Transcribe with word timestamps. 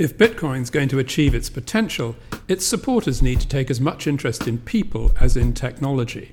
If 0.00 0.16
Bitcoin's 0.16 0.70
going 0.70 0.88
to 0.88 0.98
achieve 0.98 1.34
its 1.34 1.50
potential, 1.50 2.16
its 2.48 2.64
supporters 2.64 3.20
need 3.20 3.38
to 3.42 3.46
take 3.46 3.70
as 3.70 3.82
much 3.82 4.06
interest 4.06 4.48
in 4.48 4.56
people 4.56 5.12
as 5.20 5.36
in 5.36 5.52
technology. 5.52 6.32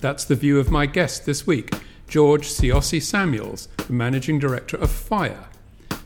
That's 0.00 0.26
the 0.26 0.34
view 0.34 0.60
of 0.60 0.70
my 0.70 0.84
guest 0.84 1.24
this 1.24 1.46
week, 1.46 1.72
George 2.08 2.46
Siosi 2.46 3.00
Samuels, 3.00 3.68
the 3.78 3.94
Managing 3.94 4.38
Director 4.38 4.76
of 4.76 4.90
FIRE. 4.90 5.46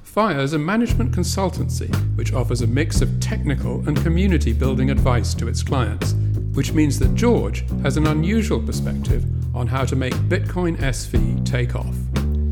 FIRE 0.04 0.38
is 0.38 0.52
a 0.52 0.58
management 0.60 1.10
consultancy 1.10 1.92
which 2.16 2.32
offers 2.32 2.62
a 2.62 2.66
mix 2.68 3.00
of 3.00 3.18
technical 3.18 3.80
and 3.88 4.00
community 4.04 4.52
building 4.52 4.88
advice 4.88 5.34
to 5.34 5.48
its 5.48 5.64
clients, 5.64 6.12
which 6.54 6.72
means 6.72 7.00
that 7.00 7.16
George 7.16 7.64
has 7.82 7.96
an 7.96 8.06
unusual 8.06 8.62
perspective 8.62 9.24
on 9.52 9.66
how 9.66 9.84
to 9.84 9.96
make 9.96 10.14
Bitcoin 10.28 10.76
SV 10.76 11.44
take 11.44 11.74
off. 11.74 12.09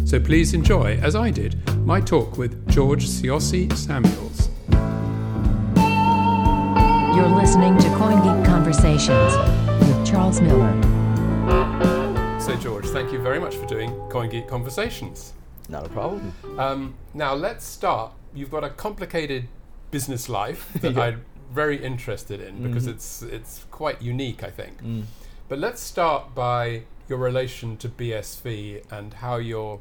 So 0.09 0.19
please 0.19 0.55
enjoy, 0.55 0.97
as 1.03 1.15
I 1.15 1.31
did, 1.31 1.55
my 1.85 2.01
talk 2.01 2.39
with 2.39 2.67
George 2.71 3.05
Siosi 3.07 3.71
Samuels. 3.77 4.49
You're 7.15 7.29
listening 7.29 7.77
to 7.77 7.89
CoinGeek 7.89 8.43
Conversations 8.47 9.37
with 9.87 10.07
Charles 10.07 10.41
Miller. 10.41 10.73
So, 12.41 12.57
George, 12.57 12.87
thank 12.87 13.13
you 13.13 13.19
very 13.19 13.39
much 13.39 13.57
for 13.57 13.67
doing 13.67 13.91
CoinGeek 14.09 14.49
Conversations. 14.49 15.35
Not 15.69 15.85
a 15.85 15.91
problem. 15.91 16.33
Um, 16.57 16.95
now, 17.13 17.35
let's 17.35 17.67
start. 17.67 18.15
You've 18.35 18.51
got 18.51 18.65
a 18.65 18.71
complicated 18.71 19.47
business 19.91 20.31
life 20.31 20.73
that 20.81 20.95
Yeah. 20.95 21.03
I'm 21.03 21.25
very 21.53 21.85
interested 21.85 22.41
in 22.41 22.63
because 22.63 22.87
it's 22.87 23.21
it's 23.21 23.67
quite 23.71 24.01
unique, 24.01 24.43
I 24.43 24.49
think. 24.51 24.79
But 25.51 25.59
let's 25.59 25.83
start 25.83 26.35
by 26.35 26.85
your 27.11 27.19
relation 27.19 27.77
to 27.79 27.91
BSV 27.91 28.91
and 28.91 29.13
how 29.13 29.37
you're 29.37 29.81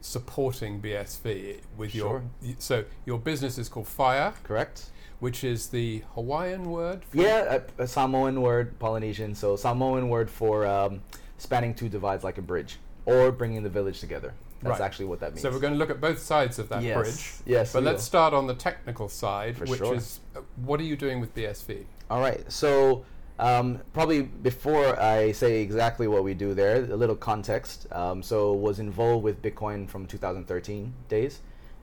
supporting 0.00 0.80
BSV 0.80 1.60
with 1.76 1.94
your. 1.94 2.22
So, 2.58 2.84
your 3.06 3.18
business 3.18 3.58
is 3.58 3.68
called 3.68 3.88
Fire, 3.88 4.32
Correct? 4.44 4.90
which 5.20 5.42
is 5.44 5.68
the 5.68 6.02
Hawaiian 6.14 6.70
word. 6.70 7.04
For 7.04 7.16
Yeah, 7.18 7.60
a, 7.78 7.82
a 7.82 7.86
Samoan 7.88 8.40
word, 8.40 8.78
Polynesian. 8.78 9.34
So 9.34 9.56
Samoan 9.56 10.08
word 10.08 10.30
for 10.30 10.64
um, 10.66 11.00
spanning 11.38 11.74
two 11.74 11.88
divides 11.88 12.22
like 12.24 12.38
a 12.38 12.42
bridge, 12.42 12.78
or 13.06 13.32
bringing 13.32 13.62
the 13.62 13.68
village 13.68 14.00
together. 14.00 14.32
That's 14.62 14.78
Right. 14.80 14.86
actually 14.86 15.06
what 15.06 15.20
that 15.20 15.30
means. 15.32 15.42
So 15.42 15.50
we're 15.50 15.60
going 15.60 15.72
to 15.72 15.78
look 15.78 15.90
at 15.90 16.00
both 16.00 16.18
sides 16.20 16.58
of 16.58 16.68
that 16.70 16.82
Yes. 16.82 16.96
bridge. 16.96 17.32
Yes, 17.46 17.72
But 17.72 17.82
let's 17.84 17.96
will. 17.96 18.02
start 18.02 18.34
on 18.34 18.46
the 18.48 18.54
technical 18.54 19.08
side, 19.08 19.56
For 19.56 19.66
which 19.66 19.78
sure. 19.78 19.94
is 19.94 20.20
uh, 20.36 20.40
what 20.56 20.80
are 20.80 20.84
you 20.84 20.96
doing 20.96 21.20
with 21.20 21.34
BSV? 21.34 21.84
All 22.10 22.20
right. 22.20 22.50
So 22.50 23.04
um, 23.38 23.80
probably 23.92 24.22
before 24.22 24.98
I 25.00 25.32
say 25.32 25.60
exactly 25.60 26.08
what 26.08 26.24
we 26.24 26.34
do 26.34 26.54
there, 26.54 26.84
a 26.84 26.96
little 26.96 27.16
context. 27.16 27.86
Um, 27.92 28.22
so 28.22 28.52
was 28.52 28.78
involved 28.80 29.24
with 29.24 29.42
Bitcoin 29.42 29.88
from 29.88 30.06
2013 30.06 30.92
days, 31.08 31.40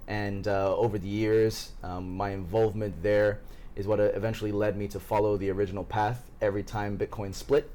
and 0.08 0.48
uh, 0.48 0.76
over 0.76 0.98
the 0.98 1.08
years, 1.08 1.72
um, 1.83 2.16
my 2.16 2.31
involvement 2.31 3.02
there 3.02 3.39
is 3.76 3.88
what 3.88 4.00
uh, 4.00 4.03
eventually 4.03 4.52
led 4.52 4.78
me 4.78 4.88
to 4.88 5.00
follow 5.00 5.38
the 5.38 5.50
original 5.50 5.83
path 5.83 6.30
every 6.42 6.64
time 6.64 6.98
Bitcoin 6.98 7.33
split. 7.33 7.70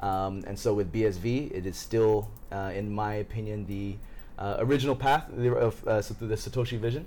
Um, 0.00 0.44
and 0.46 0.58
so 0.58 0.74
with 0.74 0.92
BSV, 0.92 1.52
it 1.52 1.66
is 1.66 1.76
still, 1.76 2.30
uh, 2.50 2.72
in 2.74 2.92
my 2.92 3.14
opinion, 3.14 3.66
the 3.66 3.96
uh, 4.38 4.56
original 4.58 4.96
path 4.96 5.28
of 5.30 5.86
uh, 5.86 6.00
the 6.00 6.34
Satoshi 6.36 6.78
vision. 6.78 7.06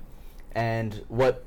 And 0.54 1.04
what 1.10 1.44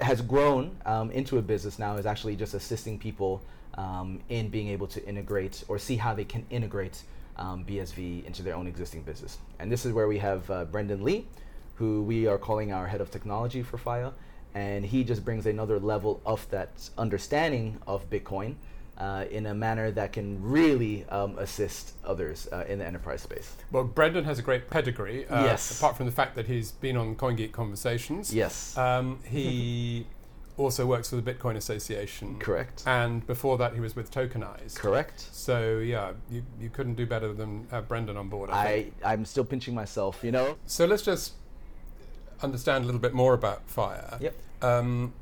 has 0.00 0.20
grown 0.20 0.76
um, 0.84 1.10
into 1.12 1.38
a 1.38 1.42
business 1.42 1.78
now 1.78 1.96
is 1.96 2.06
actually 2.06 2.36
just 2.36 2.54
assisting 2.54 2.98
people 2.98 3.42
um, 3.76 4.20
in 4.28 4.48
being 4.48 4.68
able 4.68 4.86
to 4.88 5.04
integrate 5.06 5.64
or 5.68 5.78
see 5.78 5.96
how 5.96 6.14
they 6.14 6.24
can 6.24 6.44
integrate 6.50 7.02
um, 7.36 7.64
BSV 7.64 8.24
into 8.24 8.42
their 8.42 8.54
own 8.54 8.66
existing 8.66 9.02
business. 9.02 9.38
And 9.58 9.70
this 9.70 9.84
is 9.84 9.92
where 9.92 10.06
we 10.08 10.18
have 10.18 10.48
uh, 10.50 10.64
Brendan 10.66 11.02
Lee, 11.02 11.26
who 11.76 12.02
we 12.02 12.26
are 12.26 12.38
calling 12.38 12.72
our 12.72 12.86
head 12.86 13.00
of 13.00 13.10
technology 13.10 13.62
for 13.62 13.76
Faia. 13.78 14.12
And 14.54 14.84
he 14.84 15.02
just 15.02 15.24
brings 15.24 15.46
another 15.46 15.80
level 15.80 16.20
of 16.24 16.48
that 16.50 16.88
understanding 16.96 17.78
of 17.88 18.08
Bitcoin 18.08 18.54
uh, 18.98 19.24
in 19.30 19.46
a 19.46 19.54
manner 19.54 19.90
that 19.90 20.12
can 20.12 20.40
really 20.40 21.04
um, 21.08 21.36
assist 21.38 21.94
others 22.04 22.46
uh, 22.52 22.64
in 22.68 22.78
the 22.78 22.86
enterprise 22.86 23.22
space. 23.22 23.56
Well, 23.72 23.82
Brendan 23.82 24.24
has 24.24 24.38
a 24.38 24.42
great 24.42 24.70
pedigree. 24.70 25.26
Uh, 25.26 25.44
Yes. 25.44 25.76
Apart 25.78 25.96
from 25.96 26.06
the 26.06 26.12
fact 26.12 26.36
that 26.36 26.46
he's 26.46 26.70
been 26.70 26.96
on 26.96 27.16
CoinGeek 27.16 27.50
Conversations. 27.50 28.32
Yes. 28.32 28.78
Um, 28.78 29.18
he 29.24 30.06
also 30.56 30.86
works 30.86 31.10
for 31.10 31.16
the 31.16 31.22
Bitcoin 31.34 31.56
Association. 31.56 32.38
Correct. 32.38 32.84
And 32.86 33.26
before 33.26 33.58
that, 33.58 33.74
he 33.74 33.80
was 33.80 33.96
with 33.96 34.10
Tokenize. 34.10 34.76
Correct. 34.76 35.20
So 35.32 35.78
yeah, 35.78 36.12
you, 36.30 36.44
you 36.60 36.70
couldn't 36.70 36.94
do 36.94 37.06
better 37.06 37.32
than 37.32 37.66
have 37.70 37.88
Brendan 37.88 38.16
on 38.16 38.28
board. 38.28 38.50
I, 38.50 38.92
I 39.04 39.12
I'm 39.12 39.24
still 39.24 39.44
pinching 39.44 39.74
myself, 39.74 40.20
you 40.22 40.30
know? 40.30 40.56
So 40.66 40.84
let's 40.86 41.02
just 41.02 41.32
understand 42.42 42.84
a 42.84 42.86
little 42.86 43.00
bit 43.00 43.14
more 43.14 43.34
about 43.34 43.68
Fire. 43.68 44.18
Yep. 44.20 44.36
Um, 44.62 45.12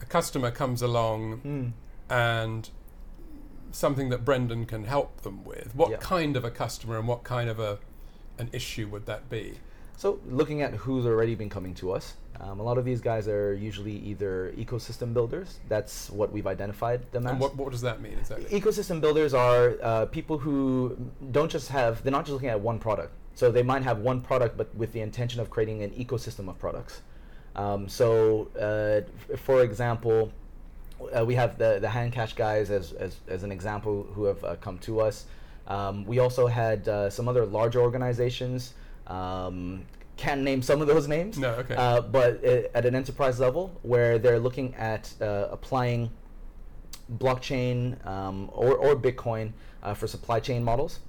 a 0.00 0.04
customer 0.06 0.50
comes 0.50 0.82
along 0.82 1.38
Hmm. 1.38 1.68
and 2.12 2.68
something 3.72 4.08
that 4.10 4.24
Brendan 4.24 4.64
can 4.66 4.84
help 4.84 5.22
them 5.22 5.44
with. 5.44 5.74
What 5.74 5.90
Yeah. 5.90 5.96
kind 5.98 6.36
of 6.36 6.44
a 6.44 6.50
customer 6.50 6.98
and 6.98 7.08
what 7.08 7.24
kind 7.24 7.50
of 7.50 7.58
a 7.58 7.78
an 8.38 8.50
issue 8.52 8.86
would 8.88 9.06
that 9.06 9.28
be? 9.30 9.58
So, 9.98 10.20
looking 10.28 10.60
at 10.60 10.74
who's 10.74 11.06
already 11.06 11.34
been 11.34 11.48
coming 11.48 11.74
to 11.76 11.92
us, 11.92 12.14
um, 12.40 12.60
a 12.60 12.62
lot 12.62 12.76
of 12.76 12.84
these 12.84 13.00
guys 13.00 13.28
are 13.28 13.54
usually 13.54 13.96
either 13.96 14.52
ecosystem 14.58 15.14
builders. 15.14 15.58
That's 15.70 16.10
what 16.10 16.30
we've 16.30 16.46
identified 16.46 17.10
them 17.12 17.26
And 17.26 17.36
as. 17.36 17.40
what, 17.40 17.56
what 17.56 17.72
does 17.72 17.80
that 17.80 18.02
mean 18.02 18.12
exactly? 18.18 18.60
Ecosystem 18.60 19.00
builders 19.00 19.32
are 19.32 19.76
uh, 19.82 20.04
people 20.06 20.36
who 20.36 20.98
don't 21.30 21.50
just 21.50 21.68
have, 21.70 22.02
they're 22.02 22.12
not 22.12 22.26
just 22.26 22.34
looking 22.34 22.50
at 22.50 22.60
one 22.60 22.78
product. 22.78 23.12
So, 23.34 23.50
they 23.50 23.62
might 23.62 23.82
have 23.84 24.00
one 24.00 24.20
product, 24.20 24.58
but 24.58 24.74
with 24.74 24.92
the 24.92 25.00
intention 25.00 25.40
of 25.40 25.48
creating 25.48 25.82
an 25.82 25.90
ecosystem 25.92 26.50
of 26.50 26.58
products. 26.58 27.00
Um, 27.54 27.88
so, 27.88 28.48
uh, 28.60 29.00
f- 29.32 29.40
for 29.40 29.62
example, 29.62 30.30
uh, 31.18 31.24
we 31.24 31.34
have 31.36 31.56
the, 31.56 31.78
the 31.80 31.88
HandCash 31.88 32.36
guys 32.36 32.70
as, 32.70 32.92
as, 32.92 33.16
as 33.28 33.44
an 33.44 33.50
example 33.50 34.06
who 34.12 34.24
have 34.24 34.44
uh, 34.44 34.56
come 34.56 34.78
to 34.80 35.00
us. 35.00 35.24
Um, 35.66 36.04
we 36.04 36.18
also 36.18 36.46
had 36.46 36.86
uh, 36.86 37.08
some 37.08 37.28
other 37.28 37.46
larger 37.46 37.80
organizations. 37.80 38.74
Um, 39.06 39.84
can't 40.16 40.42
name 40.42 40.62
some 40.62 40.80
of 40.80 40.86
those 40.86 41.08
names. 41.08 41.38
No, 41.38 41.50
okay. 41.54 41.74
Uh, 41.74 42.00
but 42.00 42.44
uh, 42.44 42.62
at 42.74 42.86
an 42.86 42.94
enterprise 42.94 43.38
level, 43.38 43.78
where 43.82 44.18
they're 44.18 44.38
looking 44.38 44.74
at 44.74 45.12
uh, 45.20 45.48
applying 45.50 46.10
blockchain 47.18 48.04
um, 48.06 48.50
or, 48.52 48.74
or 48.74 48.96
Bitcoin 48.96 49.52
uh, 49.82 49.94
for 49.94 50.06
supply 50.06 50.40
chain 50.40 50.64
models, 50.64 51.00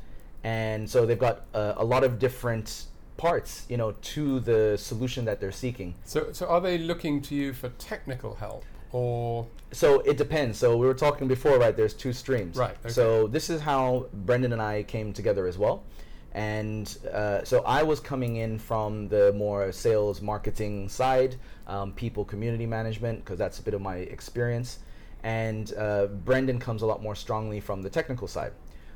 and 0.44 0.90
so 0.90 1.06
they've 1.06 1.18
got 1.20 1.46
uh, 1.54 1.74
a 1.78 1.86
lot 1.86 2.04
of 2.04 2.20
different 2.20 2.86
parts, 3.16 3.66
you 3.70 3.78
know, 3.78 3.94
to 3.94 4.40
the 4.42 4.78
solution 4.78 5.26
that 5.26 5.40
they're 5.40 5.52
seeking. 5.52 5.96
So, 6.04 6.32
so 6.34 6.48
are 6.48 6.62
they 6.62 6.78
looking 6.78 7.22
to 7.24 7.36
you 7.36 7.54
for 7.54 7.70
technical 7.70 8.36
help 8.36 8.64
or 8.92 9.48
So 9.72 10.00
it 10.02 10.18
depends. 10.18 10.58
So 10.58 10.78
we 10.78 10.86
were 10.86 10.94
talking 10.94 11.28
before, 11.28 11.60
right? 11.60 11.76
There's 11.76 11.94
two 11.94 12.14
streams. 12.14 12.56
Right, 12.56 12.76
okay. 12.80 12.90
So 12.90 13.28
this 13.28 13.50
is 13.50 13.62
how 13.62 14.08
Brendan 14.14 14.54
and 14.54 14.62
I 14.62 14.84
came 14.84 15.14
together 15.14 15.48
as 15.48 15.58
well. 15.58 15.84
And 16.38 16.96
uh, 17.12 17.44
so 17.44 17.64
I 17.64 17.82
was 17.82 18.00
coming 18.00 18.36
in 18.36 18.60
from 18.60 19.08
the 19.08 19.34
more 19.34 19.72
sales 19.72 20.22
marketing 20.22 20.88
side, 20.88 21.36
um, 21.66 21.94
people 21.94 22.24
community 22.24 22.68
management, 22.68 23.26
because 23.26 23.40
that's 23.40 23.58
a 23.58 23.64
bit 23.64 23.74
of 23.74 23.82
my 23.82 23.96
experience. 24.18 24.78
And 25.24 25.74
uh, 25.76 26.06
Brendan 26.28 26.60
comes 26.60 26.84
a 26.84 26.86
lot 26.86 27.02
more 27.02 27.16
strongly 27.16 27.60
from 27.60 27.82
the 27.82 27.90
technical 27.90 28.28
side. 28.28 28.52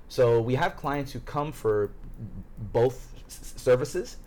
So 0.07 0.39
we 0.39 0.53
have 0.53 0.75
clients 0.77 1.11
who 1.13 1.19
come 1.21 1.51
for 1.51 1.89
both 2.73 3.11
s- 3.25 3.53
services. 3.57 4.17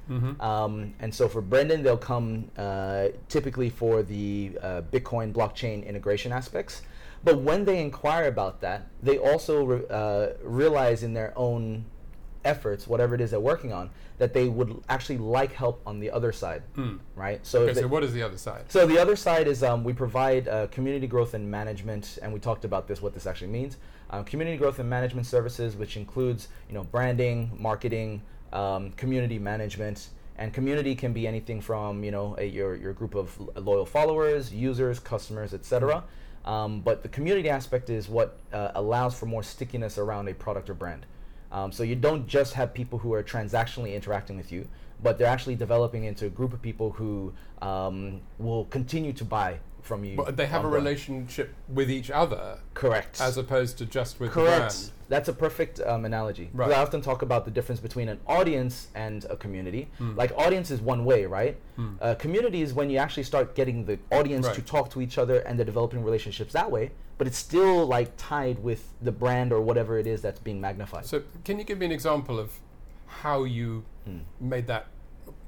Um, 0.40 0.94
and 0.98 1.14
so 1.14 1.28
for 1.28 1.40
Brendan, 1.40 1.84
they'll 1.84 1.96
come 2.14 2.50
uh, 2.58 3.08
typically 3.28 3.70
for 3.70 4.02
the 4.02 4.58
uh, 4.60 4.82
Bitcoin 4.92 5.32
blockchain 5.32 5.86
integration 5.86 6.32
aspects. 6.32 6.82
But 7.22 7.38
when 7.38 7.64
they 7.64 7.80
inquire 7.80 8.26
about 8.26 8.60
that, 8.62 8.88
they 9.02 9.18
also 9.18 9.64
re- 9.64 9.84
uh, 9.88 10.28
realize 10.42 11.04
in 11.04 11.14
their 11.14 11.32
own 11.36 11.84
efforts, 12.44 12.86
whatever 12.86 13.14
it 13.14 13.20
is 13.20 13.30
they're 13.30 13.40
working 13.40 13.72
on, 13.72 13.90
that 14.18 14.32
they 14.34 14.48
would 14.48 14.82
actually 14.88 15.18
like 15.18 15.52
help 15.52 15.80
on 15.86 15.98
the 16.00 16.10
other 16.10 16.32
side, 16.32 16.62
right? 17.16 17.44
So, 17.46 17.62
okay? 17.62 17.72
they- 17.72 17.80
So, 17.82 17.88
what 17.88 18.04
is 18.04 18.12
the 18.12 18.22
other 18.22 18.38
side? 18.38 18.64
so 18.68 18.86
the 18.86 18.98
other 18.98 19.16
side 19.16 19.48
is 19.48 19.62
um, 19.62 19.82
we 19.84 19.92
provide 19.92 20.46
uh, 20.48 20.66
community 20.68 21.06
growth 21.06 21.34
and 21.34 21.50
management, 21.50 22.18
and 22.22 22.32
we 22.32 22.38
talked 22.40 22.64
about 22.64 22.86
this, 22.88 23.02
what 23.02 23.14
this 23.14 23.26
actually 23.26 23.48
means. 23.50 23.76
Um, 24.10 24.24
community 24.24 24.56
growth 24.56 24.78
and 24.78 24.88
management 24.88 25.26
services, 25.26 25.74
which 25.76 25.96
includes 25.96 26.48
you 26.68 26.74
know 26.74 26.84
branding, 26.84 27.50
marketing, 27.58 28.22
um, 28.52 28.90
community 28.92 29.38
management, 29.38 30.08
and 30.36 30.52
community 30.52 30.94
can 30.94 31.12
be 31.12 31.26
anything 31.26 31.60
from 31.60 32.04
you 32.04 32.10
know 32.12 32.36
a, 32.38 32.44
your 32.44 32.76
your 32.76 32.92
group 32.92 33.14
of 33.14 33.36
loyal 33.56 33.86
followers, 33.86 34.52
users, 34.52 35.00
customers, 35.00 35.54
etc. 35.54 36.04
Um, 36.44 36.80
but 36.82 37.02
the 37.02 37.08
community 37.08 37.48
aspect 37.48 37.88
is 37.88 38.08
what 38.08 38.38
uh, 38.52 38.72
allows 38.74 39.18
for 39.18 39.24
more 39.26 39.42
stickiness 39.42 39.96
around 39.96 40.28
a 40.28 40.34
product 40.34 40.68
or 40.68 40.74
brand. 40.74 41.06
Um, 41.54 41.70
so 41.70 41.84
you 41.84 41.94
don't 41.94 42.26
just 42.26 42.52
have 42.54 42.74
people 42.74 42.98
who 42.98 43.14
are 43.14 43.22
transactionally 43.22 43.94
interacting 43.94 44.36
with 44.36 44.50
you, 44.50 44.68
but 45.02 45.18
they're 45.18 45.28
actually 45.28 45.54
developing 45.54 46.04
into 46.04 46.26
a 46.26 46.28
group 46.28 46.52
of 46.52 46.60
people 46.60 46.90
who 46.90 47.32
um, 47.62 48.20
will 48.38 48.64
continue 48.66 49.12
to 49.12 49.24
buy 49.24 49.60
from 49.80 50.04
you. 50.04 50.16
But 50.16 50.36
they 50.36 50.46
have 50.46 50.64
a 50.64 50.68
relationship 50.68 51.54
with 51.68 51.90
each 51.90 52.10
other 52.10 52.58
Correct. 52.72 53.20
as 53.20 53.36
opposed 53.36 53.78
to 53.78 53.86
just 53.86 54.18
with 54.18 54.30
the 54.30 54.40
Correct. 54.40 54.58
brand. 54.58 54.90
That's 55.08 55.28
a 55.28 55.32
perfect 55.32 55.80
um, 55.80 56.06
analogy. 56.06 56.50
Right. 56.52 56.72
I 56.72 56.80
often 56.80 57.02
talk 57.02 57.22
about 57.22 57.44
the 57.44 57.50
difference 57.50 57.80
between 57.80 58.08
an 58.08 58.18
audience 58.26 58.88
and 58.94 59.24
a 59.26 59.36
community. 59.36 59.88
Hmm. 59.98 60.16
Like 60.16 60.32
audience 60.36 60.70
is 60.70 60.80
one 60.80 61.04
way, 61.04 61.26
right? 61.26 61.56
Uh, 62.00 62.14
community 62.14 62.62
is 62.62 62.72
when 62.72 62.88
you 62.88 62.96
actually 62.98 63.24
start 63.24 63.54
getting 63.54 63.84
the 63.84 63.98
audience 64.10 64.48
to 64.48 64.62
talk 64.62 64.90
to 64.90 65.00
each 65.02 65.18
other 65.18 65.40
and 65.40 65.58
they're 65.58 65.66
developing 65.66 66.02
relationships 66.02 66.52
that 66.54 66.70
way. 66.70 66.90
But 67.18 67.26
it's 67.26 67.38
still 67.38 67.86
like 67.86 68.12
tied 68.16 68.62
with 68.62 68.88
the 69.00 69.12
brand 69.12 69.52
or 69.52 69.60
whatever 69.60 69.98
it 69.98 70.06
is 70.06 70.20
that's 70.22 70.40
being 70.40 70.60
magnified. 70.60 71.06
So, 71.06 71.22
can 71.44 71.58
you 71.58 71.64
give 71.64 71.78
me 71.78 71.86
an 71.86 71.92
example 71.92 72.38
of 72.38 72.50
how 73.06 73.44
you 73.44 73.84
Hmm. 74.04 74.18
made 74.40 74.66
that 74.66 74.86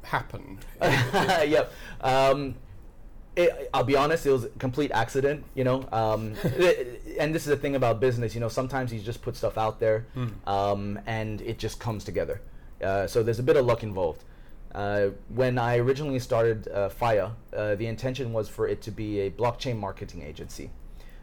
happen? 0.03 0.59
yep. 0.81 1.73
Um, 2.01 2.55
it, 3.35 3.69
I'll 3.75 3.85
be 3.85 3.97
honest, 3.97 4.25
it 4.25 4.31
was 4.31 4.45
a 4.45 4.49
complete 4.51 4.91
accident, 4.93 5.45
you 5.55 5.65
know. 5.65 5.87
Um, 5.93 6.35
and 7.19 7.35
this 7.35 7.43
is 7.43 7.49
the 7.49 7.57
thing 7.57 7.75
about 7.77 8.01
business, 8.01 8.35
you 8.35 8.41
know. 8.41 8.49
Sometimes 8.49 8.93
you 8.93 9.01
just 9.01 9.21
put 9.21 9.37
stuff 9.37 9.59
out 9.59 9.79
there, 9.81 10.07
um, 10.47 10.99
and 11.07 11.41
it 11.43 11.59
just 11.59 11.79
comes 11.81 12.05
together. 12.05 12.41
Uh, 12.83 13.07
so 13.07 13.23
there's 13.23 13.39
a 13.39 13.43
bit 13.43 13.57
of 13.57 13.67
luck 13.67 13.83
involved. 13.83 14.25
Uh, 14.75 15.09
when 15.29 15.59
I 15.59 15.77
originally 15.79 16.19
started 16.19 16.69
uh, 16.69 16.89
Faia, 16.91 17.33
uh, 17.55 17.75
the 17.75 17.87
intention 17.87 18.33
was 18.33 18.49
for 18.49 18.69
it 18.69 18.81
to 18.83 18.91
be 18.91 19.21
a 19.21 19.31
blockchain 19.31 19.79
marketing 19.79 20.23
agency. 20.23 20.71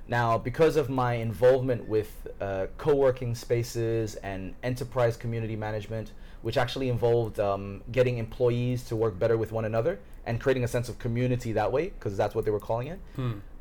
Now, 0.07 0.37
because 0.37 0.75
of 0.75 0.89
my 0.89 1.13
involvement 1.15 1.87
with 1.87 2.27
uh, 2.41 2.67
co 2.77 2.93
working 2.95 3.35
spaces 3.35 4.15
and 4.15 4.53
enterprise 4.61 5.15
community 5.15 5.55
management, 5.55 6.11
which 6.41 6.57
actually 6.57 6.89
involved 6.89 7.39
um, 7.39 7.81
getting 7.91 8.17
employees 8.17 8.83
to 8.85 8.95
work 8.97 9.17
better 9.17 9.37
with 9.37 9.51
one 9.53 9.63
another 9.65 9.99
and 10.25 10.39
creating 10.41 10.63
a 10.63 10.67
sense 10.67 10.89
of 10.89 10.99
community 10.99 11.53
that 11.53 11.71
way, 11.71 11.89
because 11.89 12.17
that's 12.17 12.35
what 12.35 12.43
they 12.45 12.51
were 12.51 12.59
calling 12.59 12.87
it, 12.87 12.99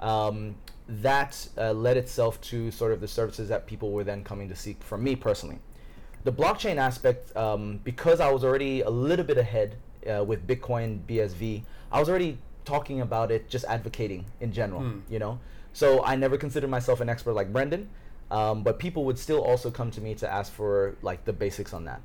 um, 0.01 0.55
that 0.89 1.49
uh, 1.59 1.73
led 1.73 1.97
itself 1.97 2.41
to 2.41 2.71
sort 2.71 2.93
of 2.93 3.01
the 3.01 3.09
services 3.09 3.49
that 3.49 3.67
people 3.67 3.91
were 3.93 4.05
then 4.05 4.23
coming 4.25 4.49
to 4.49 4.57
seek 4.57 4.83
from 4.83 5.03
me 5.03 5.15
personally. 5.17 5.59
The 6.25 6.33
blockchain 6.33 6.77
aspect, 6.77 7.37
um, 7.37 7.81
because 7.83 8.21
I 8.21 8.31
was 8.31 8.45
already 8.45 8.83
a 8.83 8.91
little 8.91 9.25
bit 9.25 9.39
ahead 9.39 9.77
uh, 10.09 10.25
with 10.25 10.47
Bitcoin 10.47 11.01
BSV, 11.09 11.63
I 11.91 11.99
was 12.01 12.09
already 12.09 12.39
talking 12.65 13.01
about 13.01 13.31
it, 13.33 13.49
just 13.49 13.65
advocating 13.65 14.25
in 14.41 14.53
general, 14.53 14.83
you 15.09 15.19
know. 15.19 15.39
So 15.73 16.05
I 16.05 16.17
never 16.17 16.37
considered 16.37 16.71
myself 16.71 17.01
an 17.01 17.09
expert 17.09 17.33
like 17.33 17.53
Brendan, 17.53 17.89
um, 18.31 18.63
but 18.63 18.79
people 18.79 19.05
would 19.05 19.19
still 19.19 19.43
also 19.43 19.71
come 19.71 19.91
to 19.93 20.01
me 20.01 20.15
to 20.17 20.31
ask 20.31 20.53
for 20.53 20.97
like 21.03 21.25
the 21.25 21.33
basics 21.33 21.73
on 21.73 21.85
that. 21.87 22.01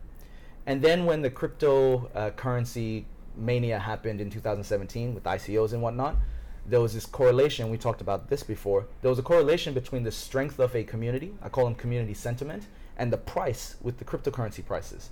And 0.66 0.82
then 0.82 1.06
when 1.06 1.22
the 1.22 1.30
crypto 1.30 2.10
uh, 2.14 2.32
currency 2.32 3.06
mania 3.36 3.80
happened 3.80 4.20
in 4.20 4.30
2017 4.30 5.14
with 5.14 5.24
ICOs 5.24 5.74
and 5.74 5.82
whatnot, 5.82 6.18
there 6.66 6.82
was 6.82 6.94
this 6.94 7.06
correlation. 7.06 7.70
We 7.70 7.78
talked 7.78 8.02
about 8.02 8.30
this 8.30 8.44
before. 8.44 8.88
There 9.02 9.10
was 9.10 9.20
a 9.20 9.24
correlation 9.24 9.74
between 9.74 10.04
the 10.04 10.12
strength 10.12 10.60
of 10.60 10.76
a 10.76 10.84
community, 10.84 11.34
I 11.42 11.50
call 11.50 11.64
them 11.66 11.76
community 11.76 12.14
sentiment, 12.14 12.68
and 12.98 13.12
the 13.14 13.18
price 13.18 13.76
with 13.82 13.98
the 13.98 14.06
cryptocurrency 14.06 14.66
prices. 14.66 15.10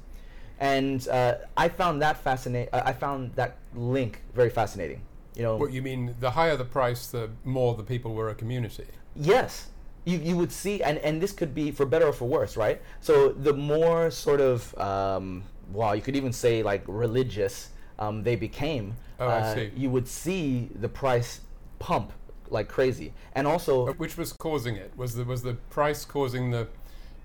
And 0.60 1.08
uh, 1.08 1.36
I 1.56 1.70
found 1.70 2.02
that 2.02 2.18
fascinating. 2.18 2.70
I 2.74 2.94
found 2.94 3.36
that 3.36 3.58
link 3.74 4.22
very 4.34 4.50
fascinating. 4.50 5.02
You 5.36 5.44
know, 5.44 5.58
What 5.58 5.72
you 5.72 5.82
mean, 5.82 6.16
the 6.20 6.32
higher 6.32 6.56
the 6.56 6.66
price, 6.66 7.08
the 7.08 7.30
more 7.44 7.76
the 7.76 7.84
people 7.84 8.14
were 8.14 8.30
a 8.30 8.36
community. 8.36 8.86
Yes. 9.16 9.68
You, 10.06 10.20
you 10.20 10.38
would 10.38 10.52
see, 10.52 10.84
and, 10.84 10.98
and 11.00 11.22
this 11.22 11.32
could 11.32 11.54
be 11.54 11.72
for 11.72 11.86
better 11.86 12.08
or 12.08 12.14
for 12.14 12.26
worse, 12.26 12.56
right? 12.56 12.82
So 13.02 13.30
the 13.30 13.54
more 13.54 14.12
sort 14.12 14.40
of, 14.40 14.78
um, 14.78 15.44
wow, 15.74 15.94
you 15.94 16.02
could 16.02 16.16
even 16.16 16.32
say 16.32 16.64
like 16.64 16.84
religious 16.88 17.70
um, 17.98 18.24
they 18.24 18.36
became, 18.36 18.96
Oh, 19.20 19.28
I 19.28 19.40
uh, 19.40 19.56
see. 19.56 19.72
you 19.76 19.90
would 19.90 20.08
see 20.08 20.70
the 20.76 20.90
price 20.90 21.42
pump 21.80 22.12
like 22.50 22.68
crazy. 22.68 23.14
And 23.34 23.48
also, 23.48 23.88
Uh, 23.88 23.94
Which 23.94 24.18
was 24.18 24.34
causing 24.34 24.76
it? 24.76 24.92
Was 24.96 25.16
the 25.16 25.24
was 25.24 25.42
the 25.42 25.54
price 25.70 26.06
causing 26.06 26.52
the 26.52 26.68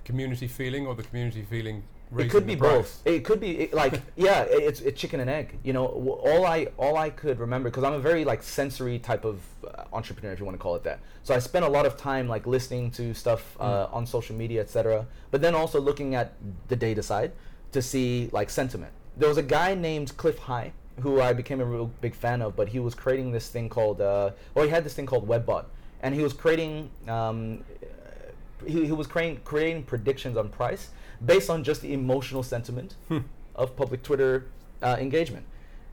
community 0.04 0.46
feeling, 0.48 0.86
or 0.86 0.94
the 0.94 1.02
community 1.02 1.42
feeling 1.42 1.82
it 2.18 2.28
could 2.30 2.46
be 2.46 2.54
both. 2.56 3.00
It 3.04 3.24
could 3.24 3.38
be 3.40 3.50
it, 3.60 3.72
like 3.74 4.00
yeah, 4.16 4.42
it- 4.42 4.62
it's 4.62 4.80
it's 4.80 5.00
chicken 5.00 5.20
and 5.20 5.30
egg. 5.30 5.58
You 5.62 5.72
know, 5.72 5.86
all 5.86 6.44
I 6.46 6.66
all 6.76 6.96
I 6.96 7.10
could 7.10 7.38
remember 7.40 7.68
because 7.70 7.84
I'm 7.84 7.92
a 7.92 8.00
very 8.00 8.24
like 8.24 8.42
sensory 8.42 8.98
type 8.98 9.24
of 9.24 9.40
uh, 9.66 9.84
entrepreneur, 9.92 10.32
if 10.32 10.38
you 10.40 10.44
want 10.44 10.56
to 10.58 10.62
call 10.62 10.74
it 10.76 10.82
that. 10.84 11.00
So 11.22 11.34
I 11.34 11.38
spent 11.38 11.64
a 11.64 11.68
lot 11.68 11.86
of 11.86 11.96
time 11.96 12.26
like 12.28 12.46
listening 12.46 12.90
to 12.92 13.14
stuff 13.14 13.56
uh, 13.60 13.86
Mm. 13.86 13.94
on 13.94 14.06
social 14.06 14.34
media, 14.36 14.60
etc. 14.62 15.06
But 15.30 15.40
then 15.42 15.54
also 15.54 15.80
looking 15.80 16.14
at 16.14 16.32
the 16.68 16.76
data 16.76 17.02
side 17.02 17.32
to 17.72 17.80
see 17.82 18.28
like 18.32 18.50
sentiment. 18.50 18.92
There 19.16 19.28
was 19.28 19.38
a 19.38 19.42
guy 19.42 19.74
named 19.74 20.16
Cliff 20.16 20.38
High 20.38 20.72
who 21.00 21.20
I 21.20 21.32
became 21.32 21.60
a 21.60 21.64
real 21.64 21.90
big 22.00 22.14
fan 22.14 22.42
of, 22.42 22.56
but 22.56 22.68
he 22.68 22.78
was 22.78 22.94
creating 22.94 23.32
this 23.32 23.48
thing 23.48 23.68
called, 23.68 24.00
uh, 24.00 24.30
or 24.54 24.64
he 24.64 24.70
had 24.70 24.84
this 24.84 24.92
thing 24.94 25.06
called 25.06 25.26
Webbot, 25.28 25.64
and 26.02 26.14
he 26.14 26.22
was 26.22 26.32
creating 26.34 26.90
um, 27.08 27.64
he, 28.66 28.84
he 28.86 28.92
was 28.92 29.06
creating 29.06 29.40
creating 29.44 29.82
predictions 29.84 30.36
on 30.36 30.48
price 30.48 30.90
based 31.24 31.50
on 31.50 31.62
just 31.64 31.82
the 31.82 31.92
emotional 31.92 32.42
sentiment 32.42 32.94
of 33.54 33.76
public 33.76 34.02
Twitter 34.02 34.46
uh, 34.82 34.96
engagement, 34.98 35.44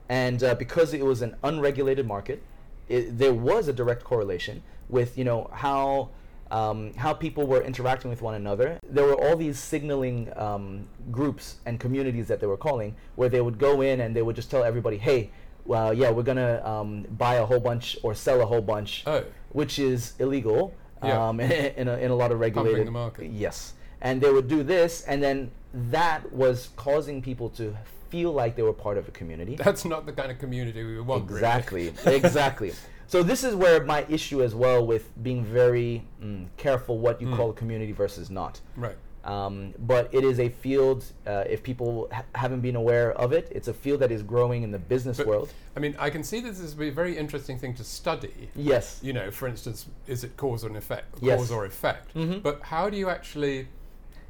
and 0.08 0.42
uh, 0.42 0.54
because 0.54 0.94
it 0.94 1.04
was 1.04 1.22
an 1.22 1.36
unregulated 1.44 2.06
market, 2.06 2.42
it, 2.88 3.18
there 3.18 3.34
was 3.34 3.68
a 3.68 3.72
direct 3.72 4.04
correlation 4.04 4.62
with 4.88 5.16
you 5.18 5.24
know 5.24 5.50
how. 5.52 6.10
Um, 6.50 6.94
how 6.94 7.12
people 7.12 7.46
were 7.46 7.60
interacting 7.60 8.08
with 8.08 8.22
one 8.22 8.34
another. 8.34 8.78
There 8.88 9.04
were 9.04 9.20
all 9.22 9.36
these 9.36 9.58
signaling 9.58 10.32
um, 10.34 10.88
groups 11.12 11.56
and 11.66 11.78
communities 11.78 12.26
that 12.28 12.40
they 12.40 12.46
were 12.46 12.56
calling, 12.56 12.96
where 13.16 13.28
they 13.28 13.42
would 13.42 13.58
go 13.58 13.82
in 13.82 14.00
and 14.00 14.16
they 14.16 14.22
would 14.22 14.34
just 14.34 14.50
tell 14.50 14.64
everybody, 14.64 14.96
"Hey, 14.96 15.28
well, 15.66 15.92
yeah, 15.92 16.10
we're 16.10 16.22
gonna 16.22 16.62
um, 16.64 17.02
buy 17.18 17.34
a 17.34 17.44
whole 17.44 17.60
bunch 17.60 17.98
or 18.02 18.14
sell 18.14 18.40
a 18.40 18.46
whole 18.46 18.62
bunch," 18.62 19.04
Oh. 19.06 19.24
which 19.50 19.78
is 19.78 20.14
illegal 20.20 20.72
Yeah. 21.04 21.28
um, 21.28 21.38
in, 21.80 21.86
a, 21.86 21.98
in 21.98 22.10
a 22.10 22.14
lot 22.16 22.32
of 22.32 22.40
regulated 22.40 22.86
the 22.86 22.90
market. 22.92 23.26
Yes, 23.30 23.74
and 24.00 24.20
they 24.20 24.30
would 24.32 24.48
do 24.48 24.62
this, 24.62 25.02
and 25.02 25.22
then 25.22 25.50
that 25.74 26.32
was 26.32 26.70
causing 26.76 27.20
people 27.22 27.48
to 27.50 27.76
feel 28.10 28.32
like 28.32 28.56
they 28.56 28.62
were 28.62 28.72
part 28.72 28.96
of 28.96 29.06
a 29.08 29.10
community. 29.10 29.56
That's 29.56 29.84
not 29.84 30.06
the 30.06 30.12
kind 30.12 30.30
of 30.30 30.38
community 30.38 30.82
we 30.84 31.00
want. 31.00 31.24
really. 31.30 31.36
Exactly, 31.38 31.92
exactly. 32.06 32.72
So 33.06 33.22
this 33.22 33.42
is 33.44 33.54
where 33.54 33.82
my 33.84 34.04
issue 34.08 34.42
as 34.42 34.54
well 34.54 34.86
with 34.86 35.10
being 35.22 35.44
very 35.44 36.04
mm, 36.22 36.46
careful 36.56 36.98
what 36.98 37.20
you 37.22 37.34
call 37.34 37.50
a 37.50 37.54
community 37.54 37.92
versus 37.92 38.28
not. 38.30 38.60
Right. 38.76 38.96
Um, 39.24 39.74
but 39.80 40.08
it 40.12 40.24
is 40.24 40.40
a 40.40 40.48
field. 40.48 41.04
Uh, 41.26 41.44
if 41.48 41.62
people 41.62 42.08
ha- 42.12 42.24
haven't 42.34 42.60
been 42.60 42.76
aware 42.76 43.12
of 43.12 43.32
it, 43.32 43.48
it's 43.50 43.68
a 43.68 43.74
field 43.74 44.00
that 44.00 44.10
is 44.12 44.22
growing 44.22 44.62
in 44.62 44.70
the 44.70 44.78
business 44.78 45.16
But, 45.18 45.26
world. 45.26 45.52
I 45.76 45.80
mean, 45.80 45.96
I 45.98 46.08
can 46.08 46.22
see 46.22 46.40
this 46.40 46.60
as 46.60 46.72
a 46.78 46.90
very 46.90 47.16
interesting 47.16 47.58
thing 47.58 47.74
to 47.74 47.84
study. 47.84 48.48
Yes. 48.54 49.00
You 49.02 49.12
know, 49.12 49.30
for 49.30 49.48
instance, 49.48 49.86
is 50.06 50.24
it 50.24 50.36
cause 50.36 50.64
or 50.64 50.74
effect? 50.76 51.16
Yes. 51.20 51.38
Cause 51.38 51.50
or 51.50 51.64
effect? 51.66 52.14
Mhm. 52.14 52.42
But 52.42 52.62
how 52.62 52.88
do 52.88 52.96
you 52.96 53.08
actually 53.10 53.68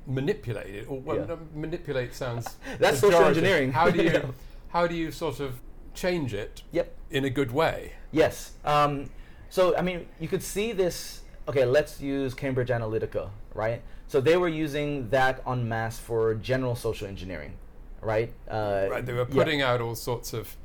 manipulate 0.08 0.75
it? 0.75 0.87
Or 0.88 0.99
well, 1.00 1.16
Yeah. 1.19 1.26
no, 1.26 1.38
manipulate 1.55 2.14
sounds 2.14 2.56
That's 2.81 2.99
social 3.00 3.25
engineering. 3.25 3.72
How 3.72 3.90
do 3.90 4.02
you 4.02 4.10
Yeah. 4.19 4.26
how 4.69 4.87
do 4.87 4.94
you 4.94 5.10
sort 5.12 5.38
of 5.40 5.60
change 5.94 6.34
it 6.34 6.62
Yep. 6.72 6.94
in 7.10 7.25
a 7.25 7.31
good 7.31 7.52
way? 7.52 7.93
Yes. 8.10 8.52
Um, 8.64 9.10
so, 9.50 9.76
I 9.76 9.82
mean, 9.82 10.06
you 10.20 10.28
could 10.28 10.42
see 10.42 10.73
this. 10.73 11.23
Okay, 11.49 11.64
let's 11.64 12.00
use 12.00 12.35
Cambridge 12.35 12.68
Analytica, 12.68 13.30
right? 13.54 13.80
So 14.06 14.21
they 14.21 14.37
were 14.37 14.49
using 14.49 15.09
that 15.11 15.42
en 15.47 15.68
masse 15.68 15.99
for 15.99 16.35
general 16.35 16.75
social 16.75 17.06
engineering, 17.09 17.52
right? 18.02 18.32
Uh, 18.49 18.87
Right, 18.90 19.04
they 19.06 19.12
were 19.14 19.26
yeah. 19.28 19.35
putting 19.35 19.62
out 19.62 19.80
all 19.80 19.94
sorts 19.94 20.32
of 20.35 20.56